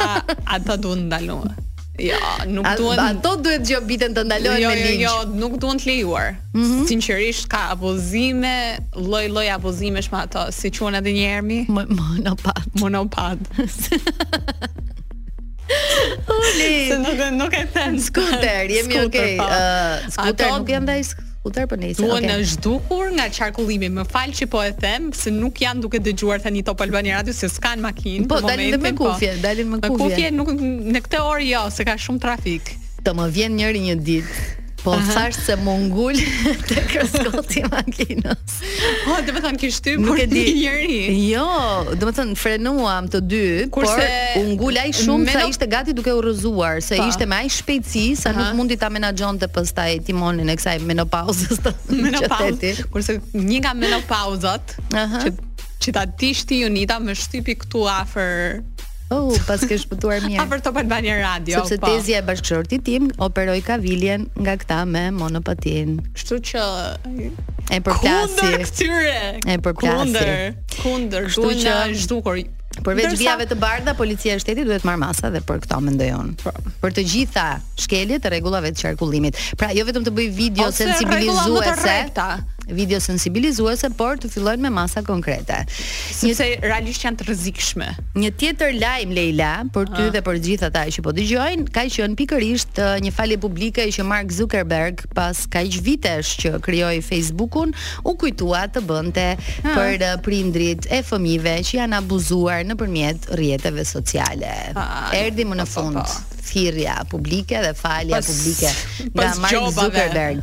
[0.59, 0.95] ata du
[1.99, 2.99] Ja, nuk duhet.
[3.03, 5.03] Ato duhet gjë biten të ndalojnë jo, me ligj.
[5.03, 6.29] Jo, jo, nuk duhen të lejuar.
[6.55, 6.87] Mm -hmm.
[6.89, 11.67] Sinqerisht ka abuzime, lloj-lloj abuzimesh me ato, si quhen edhe një mi?
[11.69, 12.63] Monopat.
[12.81, 13.39] Monopat.
[16.31, 16.91] Oli.
[16.91, 17.99] Se nuk, nuk e them.
[18.01, 19.39] Skuter, jemi okay.
[19.39, 22.05] Ë, uh, skuter nuk janë dash Kuter po nesër.
[22.05, 22.43] Unë okay.
[22.45, 23.89] është nga qarkullimi.
[23.97, 27.33] Më fal që po e them se nuk janë duke dëgjuar tani Top Albani Radio
[27.37, 28.29] se s'kan makinë.
[28.29, 28.51] Po, po.
[28.51, 29.43] dalin me kufje, po.
[29.47, 29.99] dalin me kufje.
[30.05, 30.53] Kufje nuk
[30.95, 32.75] në këtë orë jo, se ka shumë trafik.
[33.07, 36.11] Të më vjen njëri një ditë Po uh se thash se të
[36.69, 38.55] te kroskoti makinës.
[39.05, 41.01] Po, do të them ke shtyp por di njëri.
[41.29, 41.45] Jo,
[42.01, 43.43] do të them frenuam të dy,
[43.75, 45.45] Kurse, por u ngul ai shumë meno...
[45.45, 47.07] sa ishte gati duke u rrëzuar, se pa.
[47.13, 51.75] ishte me ai shpejtësi sa nuk mundi ta menaxhonte pastaj timonin e kësaj menopauzës të
[52.09, 52.81] menopauzës.
[52.93, 54.79] Kurse një nga menopauzat
[55.27, 55.35] që
[55.81, 58.59] që ta dishti Unita më shtypi këtu afër
[59.11, 60.39] Oh, pas ke shpëtuar mirë.
[60.45, 61.61] Afër Top Albania Radio.
[61.65, 61.89] Sepse pa.
[61.91, 61.97] Po.
[61.97, 65.97] tezja e bashkëshortit tim operoi kaviljen nga këta me monopatin.
[66.15, 66.65] Kështu që
[67.75, 68.39] e përplasi.
[68.39, 69.19] Kundër këtyre.
[69.43, 70.15] E përplasi.
[70.15, 70.33] Kundër.
[70.79, 71.27] Kundër.
[71.33, 72.43] Kështu që është zhdukur.
[72.81, 73.19] Përveç Ndërsa...
[73.19, 76.37] vijave të bardha, policia e shtetit duhet marr masa dhe për këto mendoj unë.
[76.41, 76.53] Po.
[76.85, 77.49] Për të gjitha
[77.83, 79.43] shkeljet e rregullave të qarkullimit.
[79.59, 81.99] Pra, jo vetëm të bëj video Ose sensibilizuese
[82.75, 85.57] video sensibilizuese, por të fillojnë me masa konkrete.
[86.25, 87.89] Një se realisht janë të rrezikshme.
[88.21, 90.07] Një tjetër lajm Leila, për ty ha.
[90.11, 90.15] Ah.
[90.15, 94.07] dhe për gjithë ata që po dëgjojnë, ka qenë pikërisht uh, një falje publike që
[94.07, 97.73] Mark Zuckerberg pas kaq vitesh që krijoi Facebookun,
[98.05, 99.47] u kujtuat të bënte ha.
[99.63, 99.71] Ah.
[99.77, 104.55] për uh, prindrit e fëmijëve që janë abuzuar nëpërmjet rrjeteve sociale.
[104.79, 104.91] Ha.
[105.01, 106.03] Ah, Erdi më në fund.
[106.51, 108.71] Ha, publike dhe falja pas, publike
[109.21, 110.41] nga Mark Zuckerberg.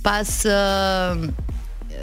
[0.00, 1.20] Pas uh,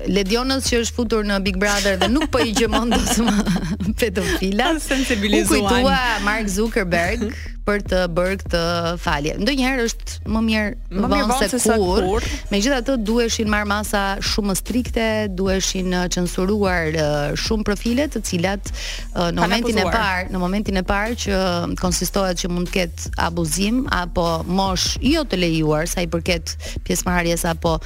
[0.05, 4.71] Ledionës që është futur në Big Brother dhe nuk po i gjemon dosë më pedofila.
[4.83, 5.65] Sensibilizuan.
[5.65, 7.27] U kujtua Mark Zuckerberg,
[7.68, 8.59] për të bërë këtë
[9.03, 9.34] falje.
[9.41, 12.28] Ndonjëherë është më mirë më vonë se, kur.
[12.51, 15.07] Megjithatë duheshin marr masa shumë më strikte,
[15.39, 20.80] duheshin censuruar uh, uh, shumë profile të cilat uh, në momentin e parë, në momentin
[20.82, 25.89] e parë që um, konsistohet që mund të ketë abuzim apo mosh jo të lejuar
[25.91, 26.55] sa i përket
[26.88, 27.78] pjesëmarrjes apo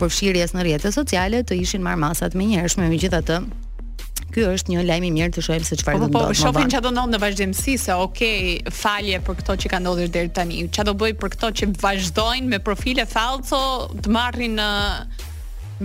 [0.00, 3.40] përfshirjes në rrjetet sociale të ishin marr masat më menjëhershme megjithatë
[4.30, 6.20] Ky është një lajm i mirë të shohim se çfarë po, do të ndodhë.
[6.20, 8.52] Po, po shohim çfarë do të ndodhë në vazhdimsi se okay,
[8.82, 10.60] falje për këtë që ka ndodhur deri tani.
[10.70, 13.62] Çfarë do bëj për këtë që vazhdojnë me profile fallco
[14.04, 14.68] të marrin në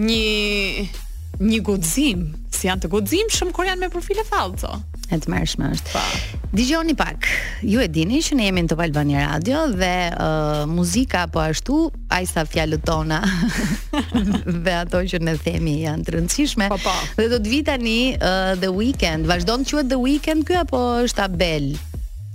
[0.03, 0.85] një
[1.45, 2.19] një guxim,
[2.55, 4.77] si janë të guximshëm kur janë me profile fallco.
[5.13, 6.03] E të mërshme është pa.
[6.55, 7.27] Dijoni pak,
[7.69, 11.77] ju e dini që ne jemi në të valjë radio Dhe uh, muzika po ashtu,
[12.09, 12.45] a i sa
[12.85, 13.21] tona
[14.65, 16.95] Dhe ato që në themi janë të rëndësishme pa, pa.
[17.19, 21.27] Dhe do të vitani uh, The Weekend Vashdo në që The Weekend kjo apo është
[21.27, 21.69] Abel?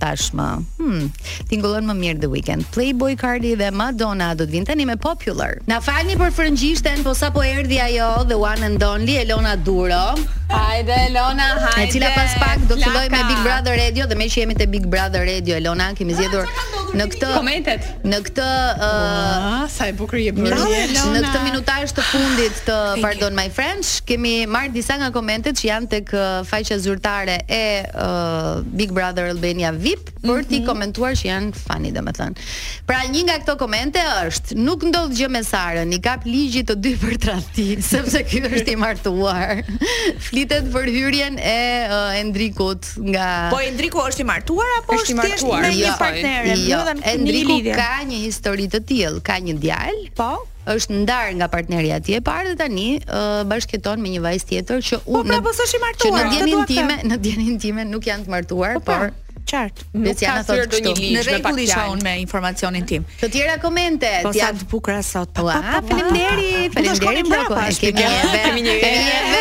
[0.01, 0.47] tashmë.
[0.81, 1.09] Hmm,
[1.51, 2.65] tingullon më mirë The weekend.
[2.75, 5.57] Playboy Cardi dhe Madonna do të vinë tani me Popular.
[5.69, 10.03] Na falni për frëngjishten, po sapo erdhi ajo The One and Only Elona Duro.
[10.51, 11.87] Hajde Elona, hajde.
[11.87, 14.57] E cila pas pak do të filloj me Big Brother Radio dhe me që jemi
[14.59, 17.87] te Big Brother Radio Elona, kemi zgjedhur ah, në këtë komentet.
[18.11, 20.85] Në këtë ë uh, sa e bukur je Elona.
[21.15, 25.67] Në këtë minutazh të fundit të pardon my friends, kemi marr disa nga komentet që
[25.71, 30.65] janë tek uh, faqja zyrtare e uh, Big Brother Albania V, VIP për ti mhm.
[30.67, 32.45] komentuar që janë fani dhe me thënë.
[32.89, 36.75] Pra një nga këto komente është, nuk ndodhë gjë me Sarën, një kap ligjit të
[36.83, 39.61] dy për trati, sepse kjo është i martuar.
[40.29, 41.55] Flitet për hyrjen e
[41.87, 43.27] uh, Endrikut nga...
[43.53, 45.35] Po Endriku është i martuar, apo është i martuar?
[45.39, 46.79] Është i martuar, jo, jo.
[47.15, 50.31] Endriku ka një histori të tjil, ka një djalë, po?
[50.71, 54.83] është ndarë nga partneria ati e parë dhe tani uh, bashketon me një vajzë tjetër
[54.91, 58.27] që po, unë po, pra, po, që në djenin time, në djenin time nuk janë
[58.27, 59.07] të martuar, po, pra.
[59.09, 59.15] por
[59.49, 59.85] qartë.
[59.97, 60.95] Nuk ka thotë kështu.
[61.15, 63.05] Në rregull isha unë me informacionin tim.
[63.21, 65.33] Të tjera komente, po, ti sa të bukura sot.
[65.35, 66.75] Faleminderit.
[66.75, 67.99] Faleminderit për kohën.
[68.35, 69.39] Kemi një vetë.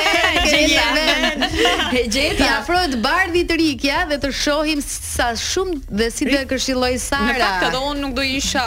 [0.51, 1.51] Gjeta.
[1.91, 2.45] Gjeta.
[2.47, 6.91] Ja afrohet bardhi të rikja dhe të shohim sa shumë dhe si do e këshilloj
[7.03, 7.33] Sara.
[7.33, 8.65] Në fakt edhe unë nuk do isha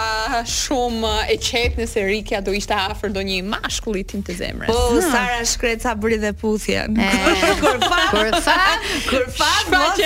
[0.50, 4.70] shumë e qetë nëse Rikja do ishte afër donjë mashkulli tim të zemrës.
[4.72, 5.08] Po hmm.
[5.10, 6.84] Sara shkret ca bëri dhe puthje.
[6.84, 7.28] Eh.
[7.62, 8.60] Kur fa, kur fa,
[9.10, 10.04] kur fa, mos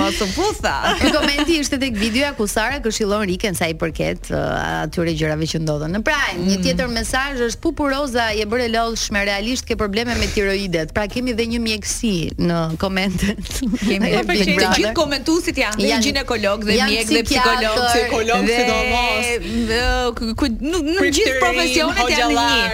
[0.00, 0.96] mos puth tha.
[1.00, 5.46] Ky komenti ishte tek videoja ku Sara këshillon Riken sa i përket uh, atyre gjërave
[5.52, 5.90] që ndodhen.
[5.98, 6.40] Në prime, mm.
[6.50, 10.88] një tjetër mesazh është Pupuroza je bërë lodhshme realisht ke probleme me tiroidet.
[10.96, 13.44] Pra kemi dhe një mjeksi në komentet.
[13.88, 18.42] kemi e, të gjithë komentuesit janë dhe janë, ginekolog dhe janë mjek dhe psikolog, psikolog
[18.50, 19.26] sidomos.
[20.88, 22.64] Në gjithë profesionet janë një.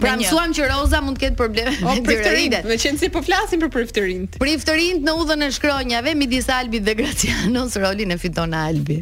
[0.00, 2.62] Pra mësuam që Roza mund të ketë probleme me tiroidet.
[2.70, 4.26] Me qenë si po flasim për priftërinë.
[4.40, 7.39] Priftërinë në udhën e shkronjave midis Albit dhe Gracianit.
[7.48, 8.98] Nësë rolin e fiton Albi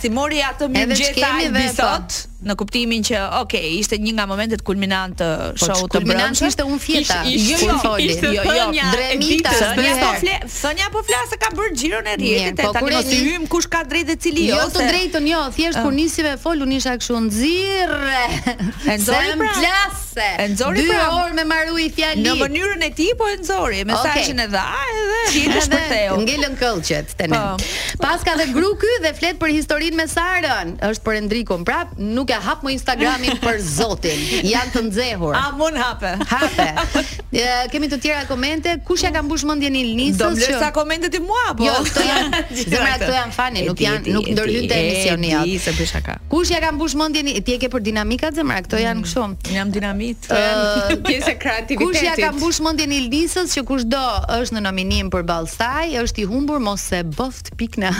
[0.00, 2.20] si mori atë mëngjeta i bisot.
[2.24, 6.02] Po në kuptimin që ok, ishte një nga momentet kulminant të po, show të brëndshme.
[6.02, 7.16] Kulminant ishte unë fjeta.
[7.30, 8.88] Ish, jo, jo, jo, jo, jo, jo,
[9.56, 13.20] Sonja po fle, Sonja po flasë ka bërë gjiron e rjetit, po, tani mos i
[13.24, 14.58] hym kush ka drejtë dhe cili jo.
[14.60, 15.86] Jo të drejtën, jo, thjesht uh.
[15.86, 18.12] kur nisi me fol, unë isha kështu nxirrë.
[18.50, 19.52] E nxori pra.
[19.56, 20.28] Klasë.
[20.44, 21.00] E nxori pra.
[21.00, 22.24] Dy orë me marui fjali.
[22.26, 26.20] Në mënyrën e tij po e nxori, mesazhin e dha edhe rjetë shpërtheu.
[26.26, 27.36] Ngelën këllqet tani.
[27.40, 27.80] Po.
[28.02, 30.74] Paska dhe gru ky dhe flet për historinë me Sarën.
[30.86, 31.66] Është për Endrikun.
[31.66, 34.22] Prap, nuk nuk e hap më Instagramin për Zotin.
[34.50, 35.34] Janë të nxehur.
[35.38, 36.12] A mun hape?
[36.26, 37.02] Hape.
[37.36, 38.72] E, kemi të tjera komente.
[38.86, 40.18] Kush ja ka mbush mendjen Ilnisës?
[40.18, 41.66] Do të lësa komentet i mua apo?
[41.66, 42.40] Jo, këto janë.
[42.56, 45.54] Dhe pra këto janë fani, nuk janë nuk ndërhyjnë te emisioni aty.
[45.54, 46.18] Ilnisë bësh aka.
[46.32, 47.30] Kush ja ka mbush mendjen?
[47.46, 49.06] Ti e ke për dinamikat zë, pra këto janë mm.
[49.06, 49.54] kështu.
[49.60, 51.84] Jam dinamit, jam pjesë kreativitetit.
[51.84, 54.02] Kush ja ka mbush mendjen Ilnisës që kushdo
[54.40, 57.92] është në nominim për Ballstaj, është i humbur mos se boft pikna.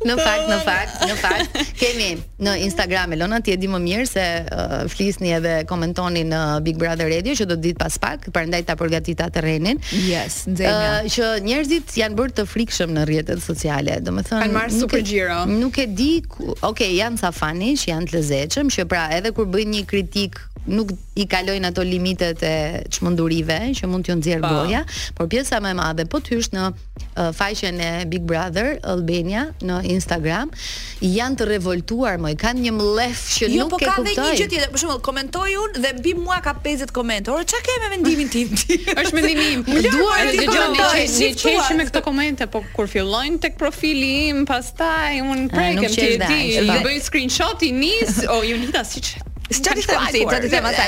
[0.00, 2.08] Në fakt, në fakt fakt, në fakt kemi
[2.46, 6.78] në Instagram Elona ti e di më mirë se uh, flisni edhe komentoni në Big
[6.80, 9.80] Brother Radio që do të ditë pas pak, prandaj ta përgatita terrenin.
[10.06, 10.74] Yes, nxenja.
[10.74, 15.42] Uh, që njerëzit janë bërë të frikshëm në rrjetet sociale, domethënë kanë marrë super giro.
[15.50, 19.34] Nuk e di, ku, ok, janë sa fani, që janë të lezetshëm, që pra edhe
[19.36, 22.50] kur bëjnë një kritik nuk i kalojnë ato limitet e
[22.92, 24.50] çmendurive që mund t'ju nxjerr po.
[24.60, 24.82] goja,
[25.16, 29.78] por pjesa më e madhe po thysh në uh, faqen e Big Brother Albania në
[29.96, 30.52] Instagram,
[31.00, 33.88] janë të revoltuar, më kanë një mlef që jo, nuk po e kuptoj.
[33.88, 34.72] Jo, po kanë dhe një gjë tjetër.
[34.74, 37.32] Për shembull, komentoi unë dhe mbi mua ka 50 komente.
[37.32, 38.52] Ora, çka ke me mendimin tim?
[39.00, 39.64] Është mendimi im.
[39.68, 44.44] Më duar të dëgjoj një çështje me këto komente, po kur fillojnë tek profili im,
[44.50, 49.14] pastaj unë prekem ti e di, ju bëj screenshot i nis, o ju nita siç
[49.50, 50.84] Ska të them ti, të them atë.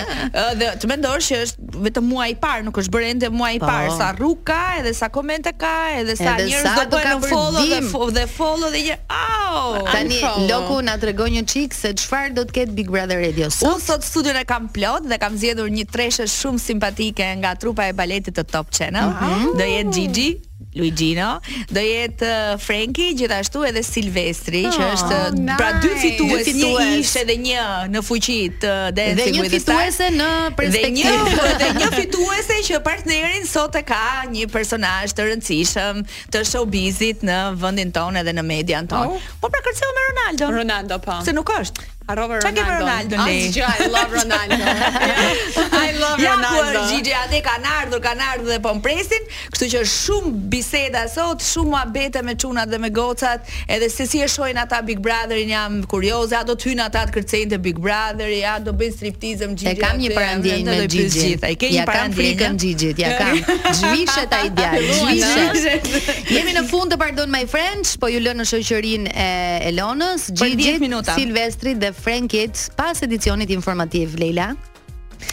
[0.60, 3.60] Dhe të mendosh që është vetëm muaj i parë, nuk është bërë ende muaj i
[3.62, 3.68] po.
[3.70, 7.80] parë, sa rruka, edhe sa komente ka, edhe sa njerëz do të kanë follow dhe,
[8.20, 9.48] dhe follow dhe një au.
[9.52, 13.50] Oh, Tani loku na tregon një çik se çfarë do të ketë Big Brother Radio.
[13.68, 17.90] Unë sot studion e kam plot dhe kam zgjedhur një treshe shumë simpatike nga trupa
[17.90, 19.10] e baletit të Top Channel.
[19.12, 19.58] Mhm.
[19.58, 20.28] Do jetë Gigi,
[20.76, 21.36] Luigino,
[21.72, 25.44] do jetë uh, Franky, gjithashtu edhe Silvestri, oh, që ah, është nice.
[25.44, 29.52] Uh, pra dy fitues një ish edhe një në fuqi të uh, Dancing dhe with
[29.52, 29.98] the Stars.
[30.00, 31.14] Dhe një fituese në perspektivë.
[31.62, 33.98] Dhe një, fituese që partnerin sot e ka
[34.30, 36.00] një personazh të rëndësishëm
[36.32, 39.12] të showbizit në vendin tonë edhe në median tonë.
[39.14, 39.30] Oh.
[39.42, 40.50] Po pra kërcëu me Ronaldo.
[40.56, 41.18] Ronaldo po.
[41.26, 41.91] Se nuk është.
[42.08, 42.60] Harrova Ronaldo.
[42.62, 43.14] Ronaldo?
[43.16, 44.58] I love Ronaldo.
[45.92, 46.54] I love ja, Ronaldo.
[46.54, 51.04] Ja, por Gigi atë kanë ardhur, kanë ardhur dhe po mpresin, kështu që shumë biseda
[51.12, 54.98] sot, shumë muhabete me çunat dhe me gocat, edhe se si e shohin ata Big
[55.04, 58.74] Brotherin, jam kurioze, a do të hynë ata të kërcejnë te Big Brotheri, a do
[58.82, 59.70] bëjnë striptizëm Gigi?
[59.70, 61.36] E kam një parandim me Gigi.
[61.46, 63.62] Ai kam një parandim me Gigi, ja kam.
[63.78, 66.26] Zhvishet ai djalë, zhvishet.
[66.34, 69.30] Jemi në fund të Pardon My friends po ju lënë në shoqërinë e
[69.70, 70.76] Elonës, Gigi,
[71.12, 74.50] Silvestri dhe Frankit pas edicionit informativ Leila.